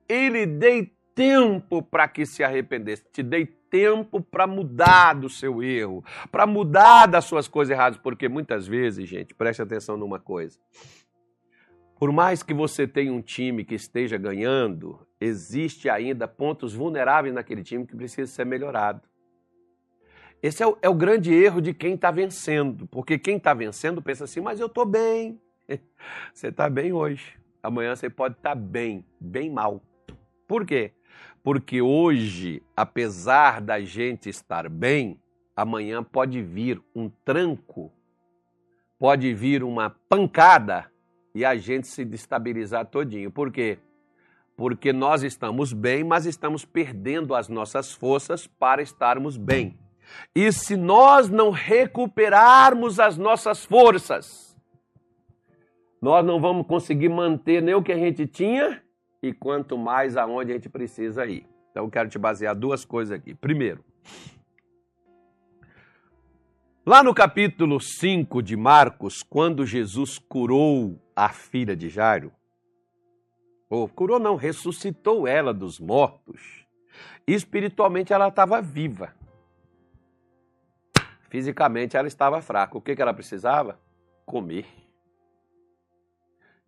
ele 0.07 0.45
dei 0.45 0.93
tempo 1.13 1.81
para 1.81 2.07
que 2.07 2.25
se 2.25 2.43
arrependesse, 2.43 3.03
te 3.11 3.23
dei 3.23 3.45
tempo 3.45 4.21
para 4.21 4.45
mudar 4.45 5.13
do 5.13 5.29
seu 5.29 5.63
erro, 5.63 6.03
para 6.31 6.45
mudar 6.45 7.07
das 7.07 7.25
suas 7.25 7.47
coisas 7.47 7.73
erradas, 7.73 7.99
porque 7.99 8.29
muitas 8.29 8.67
vezes, 8.67 9.09
gente, 9.09 9.33
preste 9.33 9.61
atenção 9.61 9.97
numa 9.97 10.19
coisa. 10.19 10.57
Por 11.99 12.11
mais 12.11 12.43
que 12.43 12.53
você 12.53 12.87
tenha 12.87 13.11
um 13.11 13.21
time 13.21 13.65
que 13.65 13.73
esteja 13.73 14.17
ganhando, 14.17 14.99
existe 15.19 15.89
ainda 15.89 16.27
pontos 16.27 16.75
vulneráveis 16.75 17.33
naquele 17.33 17.63
time 17.63 17.87
que 17.87 17.95
precisa 17.95 18.31
ser 18.31 18.45
melhorado. 18.45 19.01
Esse 20.41 20.61
é 20.61 20.67
o, 20.67 20.77
é 20.81 20.89
o 20.89 20.93
grande 20.93 21.33
erro 21.33 21.61
de 21.61 21.73
quem 21.73 21.95
está 21.95 22.11
vencendo, 22.11 22.87
porque 22.87 23.17
quem 23.17 23.37
está 23.37 23.53
vencendo 23.53 24.01
pensa 24.01 24.25
assim, 24.25 24.39
mas 24.39 24.59
eu 24.59 24.67
estou 24.67 24.85
bem. 24.85 25.41
Você 26.33 26.47
está 26.47 26.69
bem 26.69 26.93
hoje. 26.93 27.37
Amanhã 27.61 27.95
você 27.95 28.09
pode 28.09 28.35
estar 28.35 28.51
tá 28.51 28.55
bem, 28.55 29.03
bem 29.19 29.49
mal. 29.49 29.81
Por 30.47 30.65
quê? 30.65 30.93
Porque 31.43 31.81
hoje, 31.81 32.63
apesar 32.75 33.59
da 33.59 33.81
gente 33.81 34.29
estar 34.29 34.69
bem, 34.69 35.19
amanhã 35.55 36.03
pode 36.03 36.41
vir 36.41 36.81
um 36.95 37.09
tranco, 37.25 37.91
pode 38.97 39.33
vir 39.33 39.63
uma 39.63 39.89
pancada 39.89 40.89
e 41.33 41.43
a 41.43 41.55
gente 41.57 41.87
se 41.87 42.05
destabilizar 42.05 42.85
todinho. 42.85 43.31
Por 43.31 43.51
quê? 43.51 43.79
Porque 44.55 44.93
nós 44.93 45.23
estamos 45.23 45.73
bem, 45.73 46.03
mas 46.03 46.25
estamos 46.25 46.63
perdendo 46.63 47.35
as 47.35 47.49
nossas 47.49 47.91
forças 47.91 48.47
para 48.47 48.81
estarmos 48.81 49.35
bem. 49.35 49.77
E 50.35 50.51
se 50.51 50.75
nós 50.75 51.29
não 51.29 51.51
recuperarmos 51.51 52.99
as 52.99 53.17
nossas 53.17 53.65
forças, 53.65 54.55
nós 56.01 56.25
não 56.25 56.39
vamos 56.39 56.67
conseguir 56.67 57.09
manter 57.09 57.61
nem 57.61 57.75
o 57.75 57.83
que 57.83 57.91
a 57.91 57.97
gente 57.97 58.27
tinha 58.27 58.81
e 59.21 59.33
quanto 59.33 59.77
mais 59.77 60.15
aonde 60.15 60.51
a 60.51 60.55
gente 60.55 60.69
precisa 60.69 61.25
ir. 61.25 61.45
Então 61.71 61.85
eu 61.85 61.89
quero 61.89 62.09
te 62.09 62.17
basear 62.17 62.55
duas 62.55 62.85
coisas 62.85 63.17
aqui. 63.17 63.33
Primeiro, 63.33 63.83
lá 66.85 67.03
no 67.03 67.13
capítulo 67.13 67.79
5 67.79 68.41
de 68.41 68.55
Marcos, 68.55 69.23
quando 69.23 69.65
Jesus 69.65 70.17
curou 70.19 71.01
a 71.15 71.29
filha 71.29 71.75
de 71.75 71.89
Jairo, 71.89 72.31
ou 73.69 73.87
curou 73.89 74.19
não, 74.19 74.35
ressuscitou 74.35 75.27
ela 75.27 75.53
dos 75.53 75.79
mortos, 75.79 76.65
espiritualmente 77.25 78.13
ela 78.13 78.29
estava 78.29 78.61
viva. 78.61 79.16
Fisicamente 81.29 81.97
ela 81.97 82.07
estava 82.07 82.41
fraca. 82.41 82.77
O 82.77 82.81
que, 82.81 82.95
que 82.95 83.01
ela 83.01 83.13
precisava? 83.13 83.79
Comer. 84.25 84.65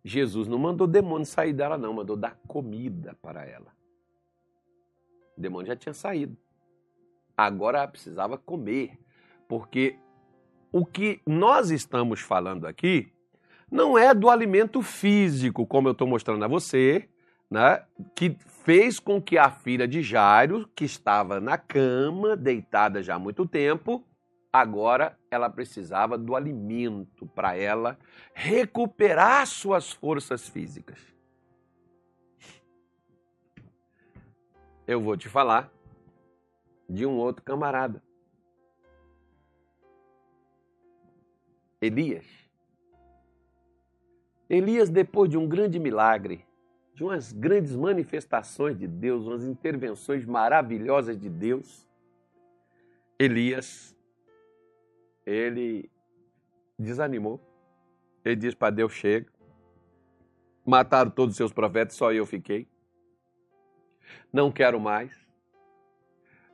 Jesus 0.04 0.48
não 0.48 0.58
mandou 0.58 0.86
demônio 0.86 1.26
sair 1.26 1.52
dela, 1.52 1.76
não, 1.76 1.92
mandou 1.92 2.16
dar 2.16 2.38
comida 2.46 3.16
para 3.20 3.44
ela. 3.44 3.72
O 5.36 5.40
demônio 5.40 5.66
já 5.66 5.76
tinha 5.76 5.92
saído. 5.92 6.36
Agora 7.36 7.78
ela 7.78 7.88
precisava 7.88 8.36
comer, 8.36 8.98
porque 9.48 9.96
o 10.72 10.84
que 10.84 11.20
nós 11.26 11.70
estamos 11.70 12.20
falando 12.20 12.66
aqui 12.66 13.12
não 13.70 13.96
é 13.96 14.14
do 14.14 14.28
alimento 14.28 14.82
físico, 14.82 15.66
como 15.66 15.88
eu 15.88 15.92
estou 15.92 16.06
mostrando 16.06 16.44
a 16.44 16.48
você, 16.48 17.08
né, 17.50 17.82
que 18.14 18.36
fez 18.64 18.98
com 18.98 19.20
que 19.20 19.38
a 19.38 19.50
filha 19.50 19.86
de 19.86 20.02
Jairo, 20.02 20.68
que 20.74 20.84
estava 20.84 21.40
na 21.40 21.56
cama, 21.56 22.36
deitada 22.36 23.02
já 23.02 23.14
há 23.14 23.18
muito 23.18 23.46
tempo, 23.46 24.04
Agora 24.52 25.16
ela 25.30 25.48
precisava 25.48 26.18
do 26.18 26.34
alimento 26.34 27.26
para 27.26 27.56
ela 27.56 27.96
recuperar 28.34 29.46
suas 29.46 29.92
forças 29.92 30.48
físicas. 30.48 30.98
Eu 34.86 35.00
vou 35.00 35.16
te 35.16 35.28
falar 35.28 35.70
de 36.88 37.06
um 37.06 37.16
outro 37.16 37.44
camarada. 37.44 38.02
Elias. 41.80 42.26
Elias, 44.48 44.90
depois 44.90 45.30
de 45.30 45.38
um 45.38 45.48
grande 45.48 45.78
milagre, 45.78 46.44
de 46.92 47.04
umas 47.04 47.32
grandes 47.32 47.76
manifestações 47.76 48.76
de 48.76 48.88
Deus, 48.88 49.24
umas 49.24 49.44
intervenções 49.44 50.24
maravilhosas 50.26 51.16
de 51.16 51.30
Deus, 51.30 51.88
Elias 53.16 53.96
ele 55.30 55.90
desanimou. 56.78 57.40
Ele 58.24 58.36
disse 58.36 58.56
para 58.56 58.70
Deus: 58.70 58.92
chega. 58.92 59.30
Mataram 60.66 61.10
todos 61.10 61.34
os 61.34 61.36
seus 61.36 61.52
profetas, 61.52 61.94
só 61.94 62.12
eu 62.12 62.26
fiquei. 62.26 62.68
Não 64.32 64.50
quero 64.50 64.78
mais. 64.78 65.10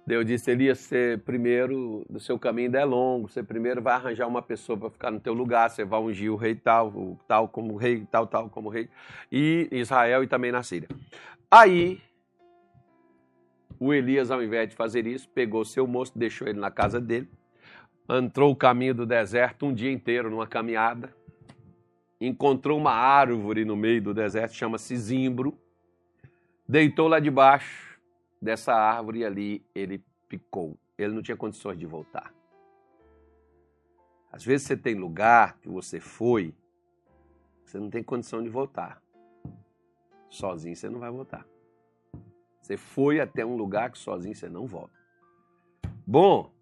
Deus 0.07 0.25
disse: 0.25 0.51
Elias, 0.51 0.79
você 0.79 1.21
primeiro, 1.25 2.07
o 2.09 2.21
seu 2.21 2.39
caminho 2.39 2.69
ainda 2.69 2.79
é 2.79 2.85
longo, 2.85 3.29
você 3.29 3.43
primeiro 3.43 3.83
vai 3.83 3.95
arranjar 3.95 4.29
uma 4.29 4.41
pessoa 4.41 4.79
para 4.79 4.91
ficar 4.91 5.11
no 5.11 5.19
teu 5.19 5.35
lugar, 5.35 5.69
você 5.69 5.85
vai 5.85 6.01
ungir 6.01 6.33
o 6.33 6.37
rei 6.37 6.55
tal, 6.55 7.19
tal 7.27 7.49
como 7.49 7.77
rei, 7.77 8.07
tal, 8.09 8.27
tal 8.27 8.49
como 8.49 8.69
rei, 8.69 8.89
e 9.33 9.69
Israel 9.73 10.23
e 10.23 10.29
também 10.29 10.53
na 10.53 10.63
Síria. 10.63 10.89
Aí, 11.51 12.01
o 13.81 13.93
Elias, 13.93 14.31
ao 14.31 14.41
invés 14.43 14.69
de 14.69 14.77
fazer 14.77 15.07
isso, 15.09 15.29
pegou 15.29 15.65
seu 15.65 15.87
moço, 15.89 16.17
deixou 16.17 16.47
ele 16.47 16.61
na 16.61 16.71
casa 16.71 17.01
dele, 17.01 17.29
entrou 18.09 18.53
o 18.53 18.57
caminho 18.57 18.95
do 18.95 19.07
deserto 19.07 19.67
um 19.67 19.75
dia 19.75 19.91
inteiro 19.91 20.31
numa 20.31 20.47
caminhada, 20.47 21.15
encontrou 22.21 22.79
uma 22.79 22.93
árvore 22.93 23.65
no 23.65 23.77
meio 23.77 24.01
do 24.01 24.15
deserto, 24.15 24.55
chama-se 24.55 24.97
zimbro, 24.97 25.59
deitou 26.69 27.09
lá 27.09 27.19
debaixo 27.19 27.99
dessa 28.41 28.75
árvore 28.75 29.21
e 29.21 29.25
ali 29.25 29.67
ele 29.75 30.03
ficou. 30.29 30.77
Ele 30.97 31.13
não 31.13 31.23
tinha 31.23 31.37
condições 31.37 31.79
de 31.79 31.87
voltar. 31.87 32.33
Às 34.31 34.45
vezes 34.45 34.67
você 34.67 34.77
tem 34.77 34.95
lugar 34.95 35.59
que 35.59 35.69
você 35.69 36.01
foi, 36.01 36.55
você 37.65 37.79
não 37.79 37.91
tem 37.91 38.03
condição 38.03 38.43
de 38.43 38.49
voltar. 38.49 39.03
Sozinho 40.29 40.77
você 40.77 40.89
não 40.89 40.99
vai 40.99 41.11
voltar. 41.11 41.47
Você 42.61 42.77
foi 42.77 43.21
até 43.21 43.45
um 43.45 43.57
lugar 43.57 43.91
que 43.91 43.99
sozinho 43.99 44.35
você 44.35 44.49
não 44.49 44.67
volta. 44.67 44.99
Bom, 46.07 46.53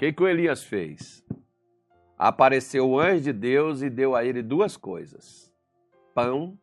que, 0.00 0.14
que 0.14 0.22
o 0.22 0.26
Elias 0.26 0.64
fez? 0.64 1.22
Apareceu 2.16 2.88
o 2.88 2.98
anjo 2.98 3.24
de 3.24 3.32
Deus 3.34 3.82
e 3.82 3.90
deu 3.90 4.16
a 4.16 4.24
ele 4.24 4.42
duas 4.42 4.74
coisas: 4.74 5.52
pão 6.14 6.58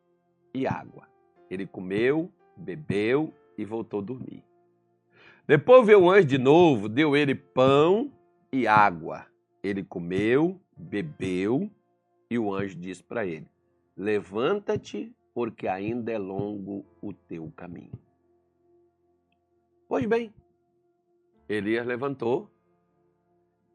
e 0.52 0.66
água. 0.66 1.08
Ele 1.48 1.68
comeu, 1.68 2.32
bebeu 2.56 3.32
e 3.56 3.64
voltou 3.64 4.00
a 4.00 4.04
dormir. 4.04 4.44
Depois 5.46 5.86
veio 5.86 6.02
o 6.02 6.10
anjo 6.10 6.26
de 6.26 6.40
novo, 6.40 6.90
deu 6.90 7.16
ele 7.16 7.36
pão 7.36 8.12
e 8.52 8.66
água. 8.66 9.28
Ele 9.62 9.84
comeu, 9.84 10.60
bebeu 10.76 11.70
e 12.32 12.40
o 12.40 12.52
anjo 12.52 12.76
disse 12.76 13.04
para 13.04 13.24
ele: 13.24 13.48
Levanta-te, 13.96 15.16
porque 15.36 15.68
ainda 15.68 16.12
é 16.12 16.18
longo 16.18 16.84
o 17.00 17.14
teu 17.14 17.54
caminho. 17.56 18.00
Pois 19.88 20.08
bem, 20.08 20.34
Elias 21.48 21.86
levantou 21.86 22.50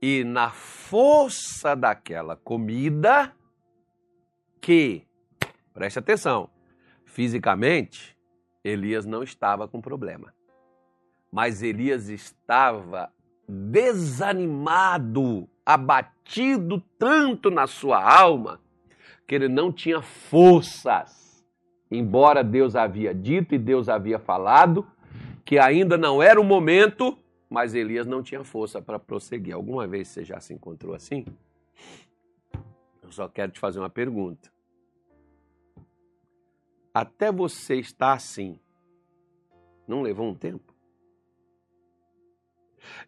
e 0.03 0.25
na 0.25 0.51
força 0.51 1.77
daquela 1.77 2.35
comida, 2.35 3.33
que, 4.61 5.07
preste 5.73 6.01
atenção, 6.01 6.51
fisicamente, 7.07 8.19
Elias 8.65 9.07
não 9.07 9.23
estava 9.23 9.69
com 9.69 9.81
problema. 9.81 10.35
Mas 11.31 11.63
Elias 11.63 12.09
estava 12.09 13.13
desanimado 13.49 15.49
abatido 15.65 16.83
tanto 16.99 17.49
na 17.49 17.69
sua 17.69 18.03
alma, 18.03 18.61
que 19.27 19.37
ele 19.37 19.49
não 19.49 19.73
tinha 19.73 20.03
forças. 20.03 21.47
Embora 21.91 22.43
Deus 22.43 22.75
havia 22.75 23.15
dito 23.15 23.55
e 23.55 23.59
Deus 23.59 23.89
havia 23.89 24.19
falado 24.19 24.85
que 25.45 25.59
ainda 25.59 25.99
não 25.99 26.23
era 26.23 26.41
o 26.41 26.45
momento, 26.45 27.19
mas 27.53 27.75
Elias 27.75 28.07
não 28.07 28.23
tinha 28.23 28.43
força 28.43 28.81
para 28.81 28.99
prosseguir. 28.99 29.55
Alguma 29.55 29.87
vez 29.87 30.09
você 30.09 30.25
já 30.25 30.41
se 30.41 30.55
encontrou 30.55 30.95
assim? 30.95 31.27
Eu 33.03 33.13
só 33.13 33.29
quero 33.29 33.53
te 33.53 33.61
fazer 33.61 33.79
uma 33.79 33.91
pergunta. 33.91 34.51
Até 36.95 37.31
você 37.31 37.77
estar 37.77 38.15
assim, 38.15 38.59
não 39.87 40.01
levou 40.01 40.31
um 40.31 40.35
tempo? 40.35 40.75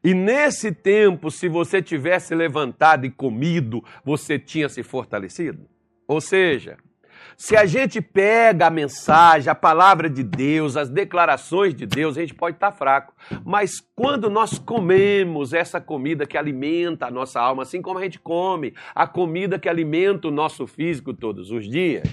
E 0.04 0.12
nesse 0.12 0.70
tempo, 0.72 1.30
se 1.30 1.48
você 1.48 1.82
tivesse 1.82 2.34
levantado 2.34 3.06
e 3.06 3.10
comido, 3.10 3.82
você 4.04 4.38
tinha 4.38 4.68
se 4.68 4.82
fortalecido? 4.82 5.66
Ou 6.06 6.20
seja, 6.20 6.76
se 7.36 7.56
a 7.56 7.66
gente 7.66 8.00
pega 8.00 8.66
a 8.66 8.70
mensagem, 8.70 9.50
a 9.50 9.54
palavra 9.54 10.08
de 10.08 10.22
Deus, 10.22 10.76
as 10.76 10.88
declarações 10.88 11.74
de 11.74 11.86
Deus, 11.86 12.16
a 12.16 12.20
gente 12.20 12.34
pode 12.34 12.56
estar 12.56 12.72
fraco. 12.72 13.12
Mas 13.44 13.80
quando 13.94 14.30
nós 14.30 14.58
comemos 14.58 15.52
essa 15.52 15.80
comida 15.80 16.26
que 16.26 16.38
alimenta 16.38 17.06
a 17.06 17.10
nossa 17.10 17.40
alma, 17.40 17.62
assim 17.62 17.82
como 17.82 17.98
a 17.98 18.02
gente 18.02 18.18
come 18.18 18.74
a 18.94 19.06
comida 19.06 19.58
que 19.58 19.68
alimenta 19.68 20.28
o 20.28 20.30
nosso 20.30 20.66
físico 20.66 21.12
todos 21.12 21.50
os 21.50 21.68
dias, 21.68 22.04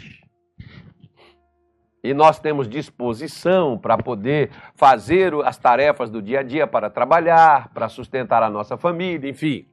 e 2.04 2.14
nós 2.14 2.40
temos 2.40 2.68
disposição 2.68 3.78
para 3.78 3.98
poder 3.98 4.50
fazer 4.76 5.34
as 5.46 5.58
tarefas 5.58 6.10
do 6.10 6.22
dia 6.22 6.40
a 6.40 6.44
dia, 6.44 6.66
para 6.66 6.90
trabalhar, 6.90 7.70
para 7.74 7.88
sustentar 7.88 8.42
a 8.42 8.50
nossa 8.50 8.76
família, 8.76 9.30
enfim, 9.30 9.68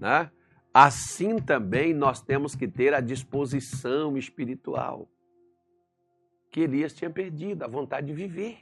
né? 0.00 0.30
Assim 0.72 1.38
também 1.38 1.92
nós 1.92 2.20
temos 2.20 2.54
que 2.54 2.66
ter 2.66 2.94
a 2.94 3.00
disposição 3.00 4.16
espiritual 4.16 5.08
que 6.50 6.60
Elias 6.60 6.92
tinha 6.92 7.10
perdido, 7.10 7.62
a 7.62 7.66
vontade 7.66 8.08
de 8.08 8.12
viver. 8.12 8.58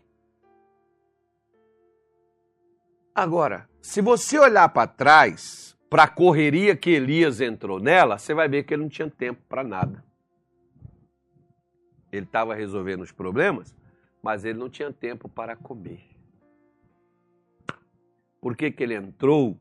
Agora, 3.12 3.68
se 3.82 4.00
você 4.00 4.38
olhar 4.38 4.68
para 4.68 4.86
trás, 4.86 5.76
para 5.90 6.04
a 6.04 6.08
correria 6.08 6.76
que 6.76 6.90
Elias 6.90 7.40
entrou 7.40 7.80
nela, 7.80 8.16
você 8.16 8.32
vai 8.32 8.48
ver 8.48 8.62
que 8.62 8.72
ele 8.72 8.82
não 8.82 8.88
tinha 8.88 9.10
tempo 9.10 9.42
para 9.48 9.64
nada. 9.64 10.04
Ele 12.12 12.24
estava 12.24 12.54
resolvendo 12.54 13.02
os 13.02 13.10
problemas, 13.10 13.74
mas 14.22 14.44
ele 14.44 14.58
não 14.58 14.70
tinha 14.70 14.92
tempo 14.92 15.28
para 15.28 15.56
comer. 15.56 16.00
Por 18.40 18.56
que, 18.56 18.70
que 18.70 18.82
ele 18.84 18.94
entrou 18.94 19.58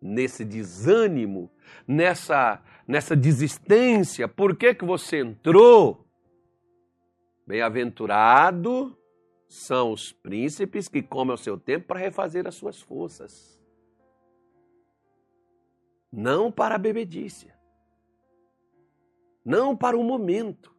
nesse 0.00 0.44
desânimo, 0.44 1.50
nessa, 1.86 2.62
nessa 2.86 3.16
desistência. 3.16 4.28
Por 4.28 4.56
que, 4.56 4.74
que 4.74 4.84
você 4.84 5.20
entrou? 5.20 6.06
Bem-aventurado 7.46 8.96
são 9.48 9.92
os 9.92 10.12
príncipes 10.12 10.88
que 10.88 11.02
comem 11.02 11.34
o 11.34 11.38
seu 11.38 11.58
tempo 11.58 11.86
para 11.86 12.00
refazer 12.00 12.46
as 12.46 12.54
suas 12.54 12.80
forças. 12.80 13.62
Não 16.12 16.50
para 16.50 16.74
a 16.74 16.78
bebedícia. 16.78 17.54
Não 19.44 19.76
para 19.76 19.96
o 19.96 20.02
momento. 20.02 20.74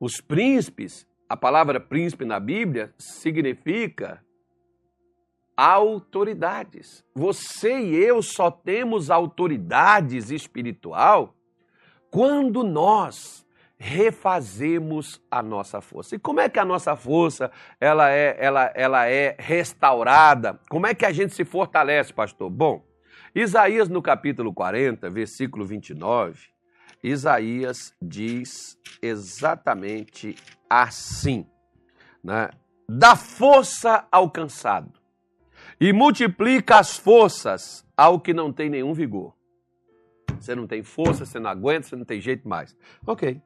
Os 0.00 0.20
príncipes, 0.20 1.06
a 1.28 1.36
palavra 1.36 1.80
príncipe 1.80 2.24
na 2.24 2.40
Bíblia 2.40 2.94
significa 2.98 4.24
autoridades. 5.58 7.04
Você 7.12 7.80
e 7.80 7.96
eu 7.96 8.22
só 8.22 8.48
temos 8.48 9.10
autoridades 9.10 10.30
espiritual 10.30 11.34
quando 12.12 12.62
nós 12.62 13.44
refazemos 13.76 15.20
a 15.28 15.42
nossa 15.42 15.80
força. 15.80 16.14
E 16.14 16.18
como 16.18 16.38
é 16.38 16.48
que 16.48 16.60
a 16.60 16.64
nossa 16.64 16.94
força 16.94 17.50
ela 17.80 18.08
é, 18.08 18.36
ela, 18.38 18.72
ela 18.72 19.06
é 19.08 19.34
restaurada? 19.36 20.60
Como 20.70 20.86
é 20.86 20.94
que 20.94 21.04
a 21.04 21.10
gente 21.10 21.34
se 21.34 21.44
fortalece, 21.44 22.12
pastor? 22.12 22.48
Bom, 22.48 22.86
Isaías 23.34 23.88
no 23.88 24.00
capítulo 24.00 24.54
40, 24.54 25.10
versículo 25.10 25.66
29, 25.66 26.38
Isaías 27.02 27.92
diz 28.00 28.78
exatamente 29.02 30.36
assim, 30.70 31.44
né? 32.22 32.50
Da 32.88 33.16
força 33.16 34.06
alcançado 34.10 34.97
e 35.80 35.92
multiplica 35.92 36.78
as 36.78 36.96
forças 36.96 37.84
ao 37.96 38.20
que 38.20 38.34
não 38.34 38.52
tem 38.52 38.68
nenhum 38.68 38.92
vigor. 38.92 39.34
Você 40.38 40.54
não 40.54 40.66
tem 40.66 40.82
força, 40.82 41.24
você 41.24 41.38
não 41.38 41.50
aguenta, 41.50 41.88
você 41.88 41.96
não 41.96 42.04
tem 42.04 42.20
jeito 42.20 42.48
mais. 42.48 42.76
Ok. 43.06 43.40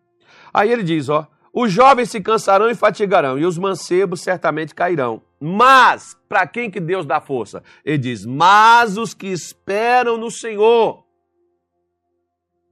Aí 0.52 0.70
ele 0.70 0.82
diz, 0.82 1.08
ó, 1.08 1.26
os 1.52 1.70
jovens 1.70 2.10
se 2.10 2.20
cansarão 2.20 2.70
e 2.70 2.74
fatigarão, 2.74 3.38
e 3.38 3.44
os 3.44 3.58
mancebos 3.58 4.22
certamente 4.22 4.74
cairão. 4.74 5.22
Mas, 5.38 6.16
para 6.28 6.46
quem 6.46 6.70
que 6.70 6.80
Deus 6.80 7.04
dá 7.04 7.20
força? 7.20 7.62
Ele 7.84 7.98
diz, 7.98 8.24
mas 8.24 8.96
os 8.96 9.12
que 9.12 9.26
esperam 9.26 10.16
no 10.16 10.30
Senhor 10.30 11.01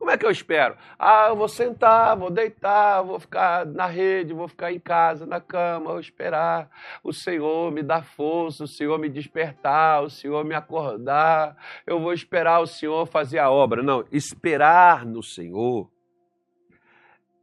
como 0.00 0.10
é 0.10 0.16
que 0.16 0.24
eu 0.24 0.30
espero? 0.30 0.78
Ah, 0.98 1.26
eu 1.28 1.36
vou 1.36 1.46
sentar, 1.46 2.16
vou 2.16 2.30
deitar, 2.30 3.02
vou 3.02 3.20
ficar 3.20 3.66
na 3.66 3.84
rede, 3.84 4.32
vou 4.32 4.48
ficar 4.48 4.72
em 4.72 4.80
casa, 4.80 5.26
na 5.26 5.42
cama, 5.42 5.90
vou 5.90 6.00
esperar 6.00 6.70
o 7.04 7.12
Senhor 7.12 7.70
me 7.70 7.82
dar 7.82 8.02
força, 8.02 8.64
o 8.64 8.66
Senhor 8.66 8.98
me 8.98 9.10
despertar, 9.10 10.02
o 10.02 10.08
Senhor 10.08 10.42
me 10.42 10.54
acordar. 10.54 11.54
Eu 11.86 12.00
vou 12.00 12.14
esperar 12.14 12.60
o 12.60 12.66
Senhor 12.66 13.04
fazer 13.04 13.40
a 13.40 13.50
obra. 13.50 13.82
Não, 13.82 14.02
esperar 14.10 15.04
no 15.04 15.22
Senhor 15.22 15.90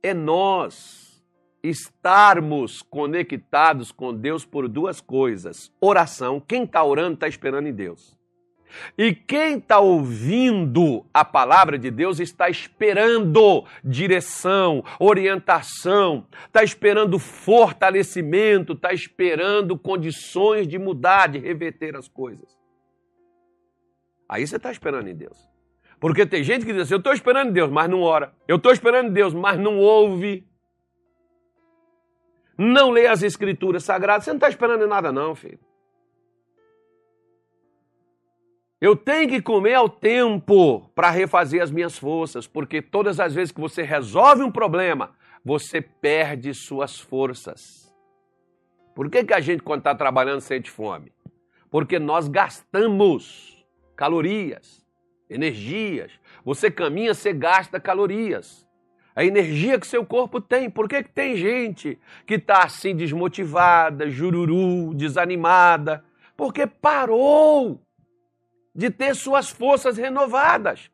é 0.01 0.11
nós 0.11 1.23
estarmos 1.61 2.81
conectados 2.81 3.91
com 3.91 4.11
Deus 4.11 4.43
por 4.43 4.67
duas 4.67 4.99
coisas: 4.99 5.71
oração. 5.79 6.39
Quem 6.39 6.63
está 6.63 6.83
orando 6.83 7.13
está 7.13 7.27
esperando 7.27 7.67
em 7.67 7.73
Deus. 7.73 8.16
E 8.97 9.13
quem 9.13 9.57
está 9.57 9.79
ouvindo 9.79 11.05
a 11.13 11.23
palavra 11.23 11.77
de 11.77 11.89
Deus 11.89 12.19
está 12.19 12.49
esperando 12.49 13.65
direção, 13.83 14.83
orientação, 14.99 16.27
está 16.45 16.63
esperando 16.63 17.17
fortalecimento, 17.17 18.73
está 18.73 18.93
esperando 18.93 19.77
condições 19.77 20.67
de 20.67 20.77
mudar, 20.77 21.27
de 21.27 21.39
reverter 21.39 21.95
as 21.95 22.07
coisas. 22.07 22.57
Aí 24.29 24.45
você 24.45 24.57
está 24.57 24.71
esperando 24.71 25.07
em 25.07 25.15
Deus. 25.15 25.37
Porque 25.99 26.25
tem 26.25 26.43
gente 26.43 26.65
que 26.65 26.73
diz 26.73 26.83
assim: 26.83 26.93
eu 26.93 26.99
estou 26.99 27.13
esperando 27.13 27.49
em 27.49 27.53
Deus, 27.53 27.71
mas 27.71 27.89
não 27.89 28.01
ora. 28.01 28.33
Eu 28.47 28.57
estou 28.57 28.71
esperando 28.71 29.09
em 29.09 29.13
Deus, 29.13 29.33
mas 29.33 29.57
não 29.59 29.77
ouve. 29.79 30.45
Não 32.57 32.89
lê 32.89 33.07
as 33.07 33.23
escrituras 33.23 33.83
sagradas. 33.83 34.25
Você 34.25 34.31
não 34.31 34.37
está 34.37 34.49
esperando 34.49 34.83
em 34.83 34.87
nada, 34.87 35.11
não, 35.11 35.35
filho. 35.35 35.59
Eu 38.79 38.95
tenho 38.95 39.27
que 39.27 39.41
comer 39.41 39.73
ao 39.73 39.89
tempo 39.89 40.87
para 40.93 41.09
refazer 41.09 41.63
as 41.63 41.71
minhas 41.71 41.97
forças, 41.97 42.45
porque 42.45 42.79
todas 42.79 43.19
as 43.19 43.33
vezes 43.33 43.51
que 43.51 43.59
você 43.59 43.81
resolve 43.81 44.43
um 44.43 44.51
problema, 44.51 45.15
você 45.43 45.81
perde 45.81 46.53
suas 46.53 46.99
forças. 46.99 47.91
Por 48.93 49.09
que, 49.09 49.23
que 49.23 49.33
a 49.33 49.39
gente, 49.39 49.63
quando 49.63 49.79
está 49.79 49.95
trabalhando, 49.95 50.41
sente 50.41 50.69
fome? 50.69 51.11
Porque 51.71 51.97
nós 51.97 52.27
gastamos 52.27 53.65
calorias, 53.95 54.85
energias. 55.27 56.11
Você 56.45 56.69
caminha, 56.69 57.15
você 57.15 57.33
gasta 57.33 57.79
calorias. 57.79 58.67
A 59.15 59.25
energia 59.25 59.79
que 59.79 59.87
seu 59.87 60.05
corpo 60.05 60.39
tem. 60.39 60.69
Por 60.69 60.87
que, 60.87 61.01
que 61.01 61.09
tem 61.09 61.35
gente 61.35 61.97
que 62.27 62.35
está 62.35 62.63
assim 62.63 62.95
desmotivada, 62.95 64.07
jururu, 64.07 64.93
desanimada? 64.93 66.05
Porque 66.35 66.67
parou 66.67 67.81
de 68.77 68.91
ter 68.91 69.15
suas 69.15 69.49
forças 69.49 69.97
renovadas. 69.97 70.91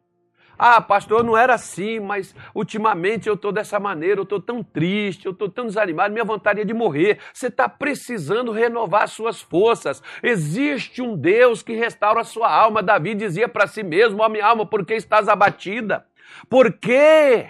Ah, 0.58 0.80
pastor, 0.80 1.24
não 1.24 1.36
era 1.36 1.56
assim, 1.56 2.00
mas 2.00 2.34
ultimamente 2.56 3.28
eu 3.28 3.34
estou 3.34 3.52
dessa 3.52 3.80
maneira, 3.80 4.20
eu 4.20 4.24
estou 4.24 4.40
tão 4.40 4.64
triste, 4.64 5.26
eu 5.26 5.32
estou 5.32 5.50
tão 5.50 5.66
desanimado, 5.66 6.14
minha 6.14 6.24
vontade 6.24 6.62
é 6.62 6.64
de 6.64 6.74
morrer. 6.74 7.20
Você 7.34 7.48
está 7.48 7.68
precisando 7.68 8.52
renovar 8.52 9.10
suas 9.10 9.42
forças. 9.42 10.02
Existe 10.22 11.02
um 11.02 11.18
Deus 11.18 11.62
que 11.62 11.74
restaura 11.74 12.22
a 12.22 12.24
sua 12.24 12.50
alma. 12.50 12.82
Davi 12.82 13.14
dizia 13.16 13.50
para 13.50 13.68
si 13.68 13.84
mesmo: 13.84 14.22
Ó 14.22 14.26
oh, 14.26 14.30
minha 14.30 14.46
alma, 14.46 14.66
por 14.66 14.86
que 14.86 14.94
estás 14.94 15.28
abatida? 15.28 16.06
Por 16.50 16.72
quê? 16.72 17.50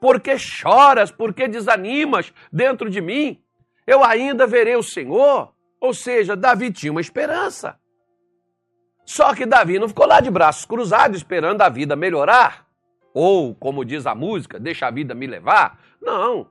Por 0.00 0.20
que 0.20 0.38
choras? 0.38 1.10
Por 1.10 1.34
que 1.34 1.48
desanimas 1.48 2.32
dentro 2.52 2.88
de 2.88 3.00
mim? 3.00 3.42
Eu 3.86 4.04
ainda 4.04 4.46
verei 4.46 4.76
o 4.76 4.82
Senhor. 4.82 5.52
Ou 5.80 5.94
seja, 5.94 6.36
Davi 6.36 6.70
tinha 6.70 6.92
uma 6.92 7.00
esperança. 7.00 7.78
Só 9.06 9.32
que 9.34 9.46
Davi 9.46 9.78
não 9.78 9.88
ficou 9.88 10.06
lá 10.06 10.20
de 10.20 10.30
braços 10.30 10.64
cruzados 10.64 11.18
esperando 11.18 11.62
a 11.62 11.68
vida 11.68 11.94
melhorar. 11.94 12.66
Ou, 13.14 13.54
como 13.54 13.84
diz 13.84 14.04
a 14.04 14.14
música, 14.14 14.58
deixa 14.58 14.88
a 14.88 14.90
vida 14.90 15.14
me 15.14 15.26
levar. 15.26 15.78
Não. 16.02 16.48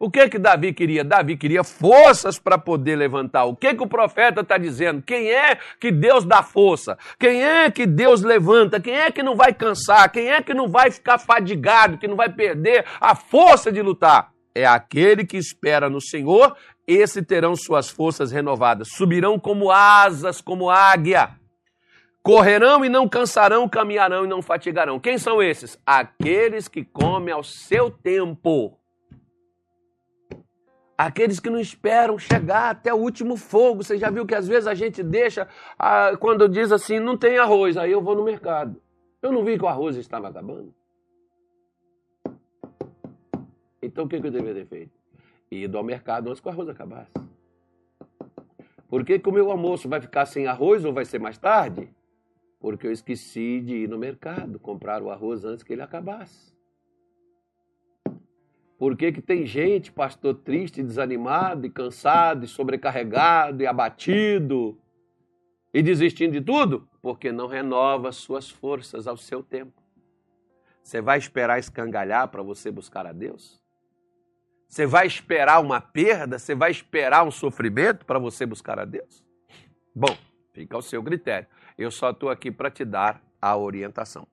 O 0.00 0.10
que 0.10 0.28
que 0.28 0.38
Davi 0.38 0.72
queria? 0.72 1.02
Davi 1.02 1.36
queria 1.36 1.64
forças 1.64 2.38
para 2.38 2.58
poder 2.58 2.94
levantar. 2.94 3.44
O 3.44 3.56
que 3.56 3.74
que 3.74 3.82
o 3.82 3.86
profeta 3.86 4.42
está 4.42 4.58
dizendo? 4.58 5.02
Quem 5.02 5.30
é 5.30 5.56
que 5.80 5.90
Deus 5.90 6.24
dá 6.24 6.42
força? 6.42 6.98
Quem 7.18 7.42
é 7.42 7.70
que 7.70 7.86
Deus 7.86 8.22
levanta? 8.22 8.80
Quem 8.80 8.94
é 8.94 9.10
que 9.10 9.22
não 9.22 9.34
vai 9.34 9.52
cansar? 9.52 10.10
Quem 10.10 10.30
é 10.30 10.42
que 10.42 10.54
não 10.54 10.68
vai 10.68 10.90
ficar 10.90 11.18
fadigado? 11.18 11.98
Que 11.98 12.06
não 12.06 12.16
vai 12.16 12.28
perder 12.28 12.84
a 13.00 13.14
força 13.14 13.72
de 13.72 13.82
lutar? 13.82 14.32
É 14.54 14.66
aquele 14.66 15.24
que 15.24 15.36
espera 15.36 15.88
no 15.88 16.00
Senhor. 16.00 16.56
Esse 16.86 17.22
terão 17.22 17.56
suas 17.56 17.88
forças 17.88 18.30
renovadas. 18.30 18.88
Subirão 18.92 19.38
como 19.38 19.70
asas, 19.70 20.40
como 20.40 20.70
águia. 20.70 21.30
Correrão 22.28 22.84
e 22.84 22.90
não 22.90 23.08
cansarão, 23.08 23.66
caminharão 23.66 24.26
e 24.26 24.28
não 24.28 24.42
fatigarão. 24.42 25.00
Quem 25.00 25.16
são 25.16 25.42
esses? 25.42 25.80
Aqueles 25.86 26.68
que 26.68 26.84
comem 26.84 27.32
ao 27.32 27.42
seu 27.42 27.90
tempo 27.90 28.78
Aqueles 30.98 31.40
que 31.40 31.48
não 31.48 31.58
esperam 31.58 32.18
chegar 32.18 32.68
até 32.68 32.92
o 32.92 32.98
último 32.98 33.34
fogo. 33.34 33.82
Você 33.82 33.96
já 33.96 34.10
viu 34.10 34.26
que 34.26 34.34
às 34.34 34.46
vezes 34.46 34.66
a 34.66 34.74
gente 34.74 35.02
deixa, 35.02 35.48
ah, 35.78 36.10
quando 36.20 36.46
diz 36.46 36.70
assim, 36.70 36.98
não 36.98 37.16
tem 37.16 37.38
arroz, 37.38 37.78
aí 37.78 37.92
eu 37.92 38.02
vou 38.02 38.14
no 38.14 38.22
mercado. 38.22 38.78
Eu 39.22 39.32
não 39.32 39.42
vi 39.42 39.56
que 39.56 39.64
o 39.64 39.68
arroz 39.68 39.96
estava 39.96 40.28
acabando. 40.28 40.74
Então 43.80 44.04
o 44.04 44.08
que, 44.08 44.16
eu 44.16 44.20
deveria 44.20 44.52
ter 44.52 44.66
feito? 44.66 44.92
Ido 45.50 45.78
ao 45.78 45.82
mercado 45.82 46.28
antes 46.28 46.42
que 46.42 46.48
o 46.48 46.50
arroz 46.50 46.68
acabasse. 46.68 47.10
Por 48.86 49.02
que, 49.02 49.18
que 49.18 49.28
o 49.30 49.32
meu 49.32 49.50
almoço 49.50 49.88
vai 49.88 50.02
ficar 50.02 50.26
sem 50.26 50.46
arroz 50.46 50.84
ou 50.84 50.92
vai 50.92 51.06
ser 51.06 51.18
mais 51.18 51.38
tarde? 51.38 51.88
Porque 52.60 52.86
eu 52.86 52.92
esqueci 52.92 53.60
de 53.60 53.76
ir 53.76 53.88
no 53.88 53.98
mercado, 53.98 54.58
comprar 54.58 55.02
o 55.02 55.10
arroz 55.10 55.44
antes 55.44 55.62
que 55.62 55.72
ele 55.72 55.82
acabasse. 55.82 56.56
Por 58.78 58.96
que, 58.96 59.10
que 59.10 59.20
tem 59.20 59.44
gente, 59.44 59.90
pastor, 59.90 60.34
triste, 60.36 60.82
desanimado, 60.82 61.66
e 61.66 61.70
cansado, 61.70 62.44
e 62.44 62.48
sobrecarregado, 62.48 63.62
e 63.62 63.66
abatido, 63.66 64.78
e 65.74 65.82
desistindo 65.82 66.32
de 66.32 66.40
tudo? 66.40 66.88
Porque 67.02 67.32
não 67.32 67.48
renova 67.48 68.12
suas 68.12 68.48
forças 68.48 69.08
ao 69.08 69.16
seu 69.16 69.42
tempo. 69.42 69.82
Você 70.82 71.00
vai 71.00 71.18
esperar 71.18 71.58
escangalhar 71.58 72.28
para 72.28 72.42
você 72.42 72.70
buscar 72.70 73.04
a 73.04 73.12
Deus? 73.12 73.60
Você 74.68 74.86
vai 74.86 75.06
esperar 75.06 75.60
uma 75.60 75.80
perda? 75.80 76.38
Você 76.38 76.54
vai 76.54 76.70
esperar 76.70 77.26
um 77.26 77.30
sofrimento 77.30 78.06
para 78.06 78.18
você 78.18 78.46
buscar 78.46 78.78
a 78.78 78.84
Deus? 78.84 79.24
Bom, 79.94 80.16
fica 80.52 80.76
ao 80.76 80.82
seu 80.82 81.02
critério. 81.02 81.48
Eu 81.78 81.92
só 81.92 82.10
estou 82.10 82.28
aqui 82.28 82.50
para 82.50 82.70
te 82.70 82.84
dar 82.84 83.22
a 83.40 83.56
orientação. 83.56 84.26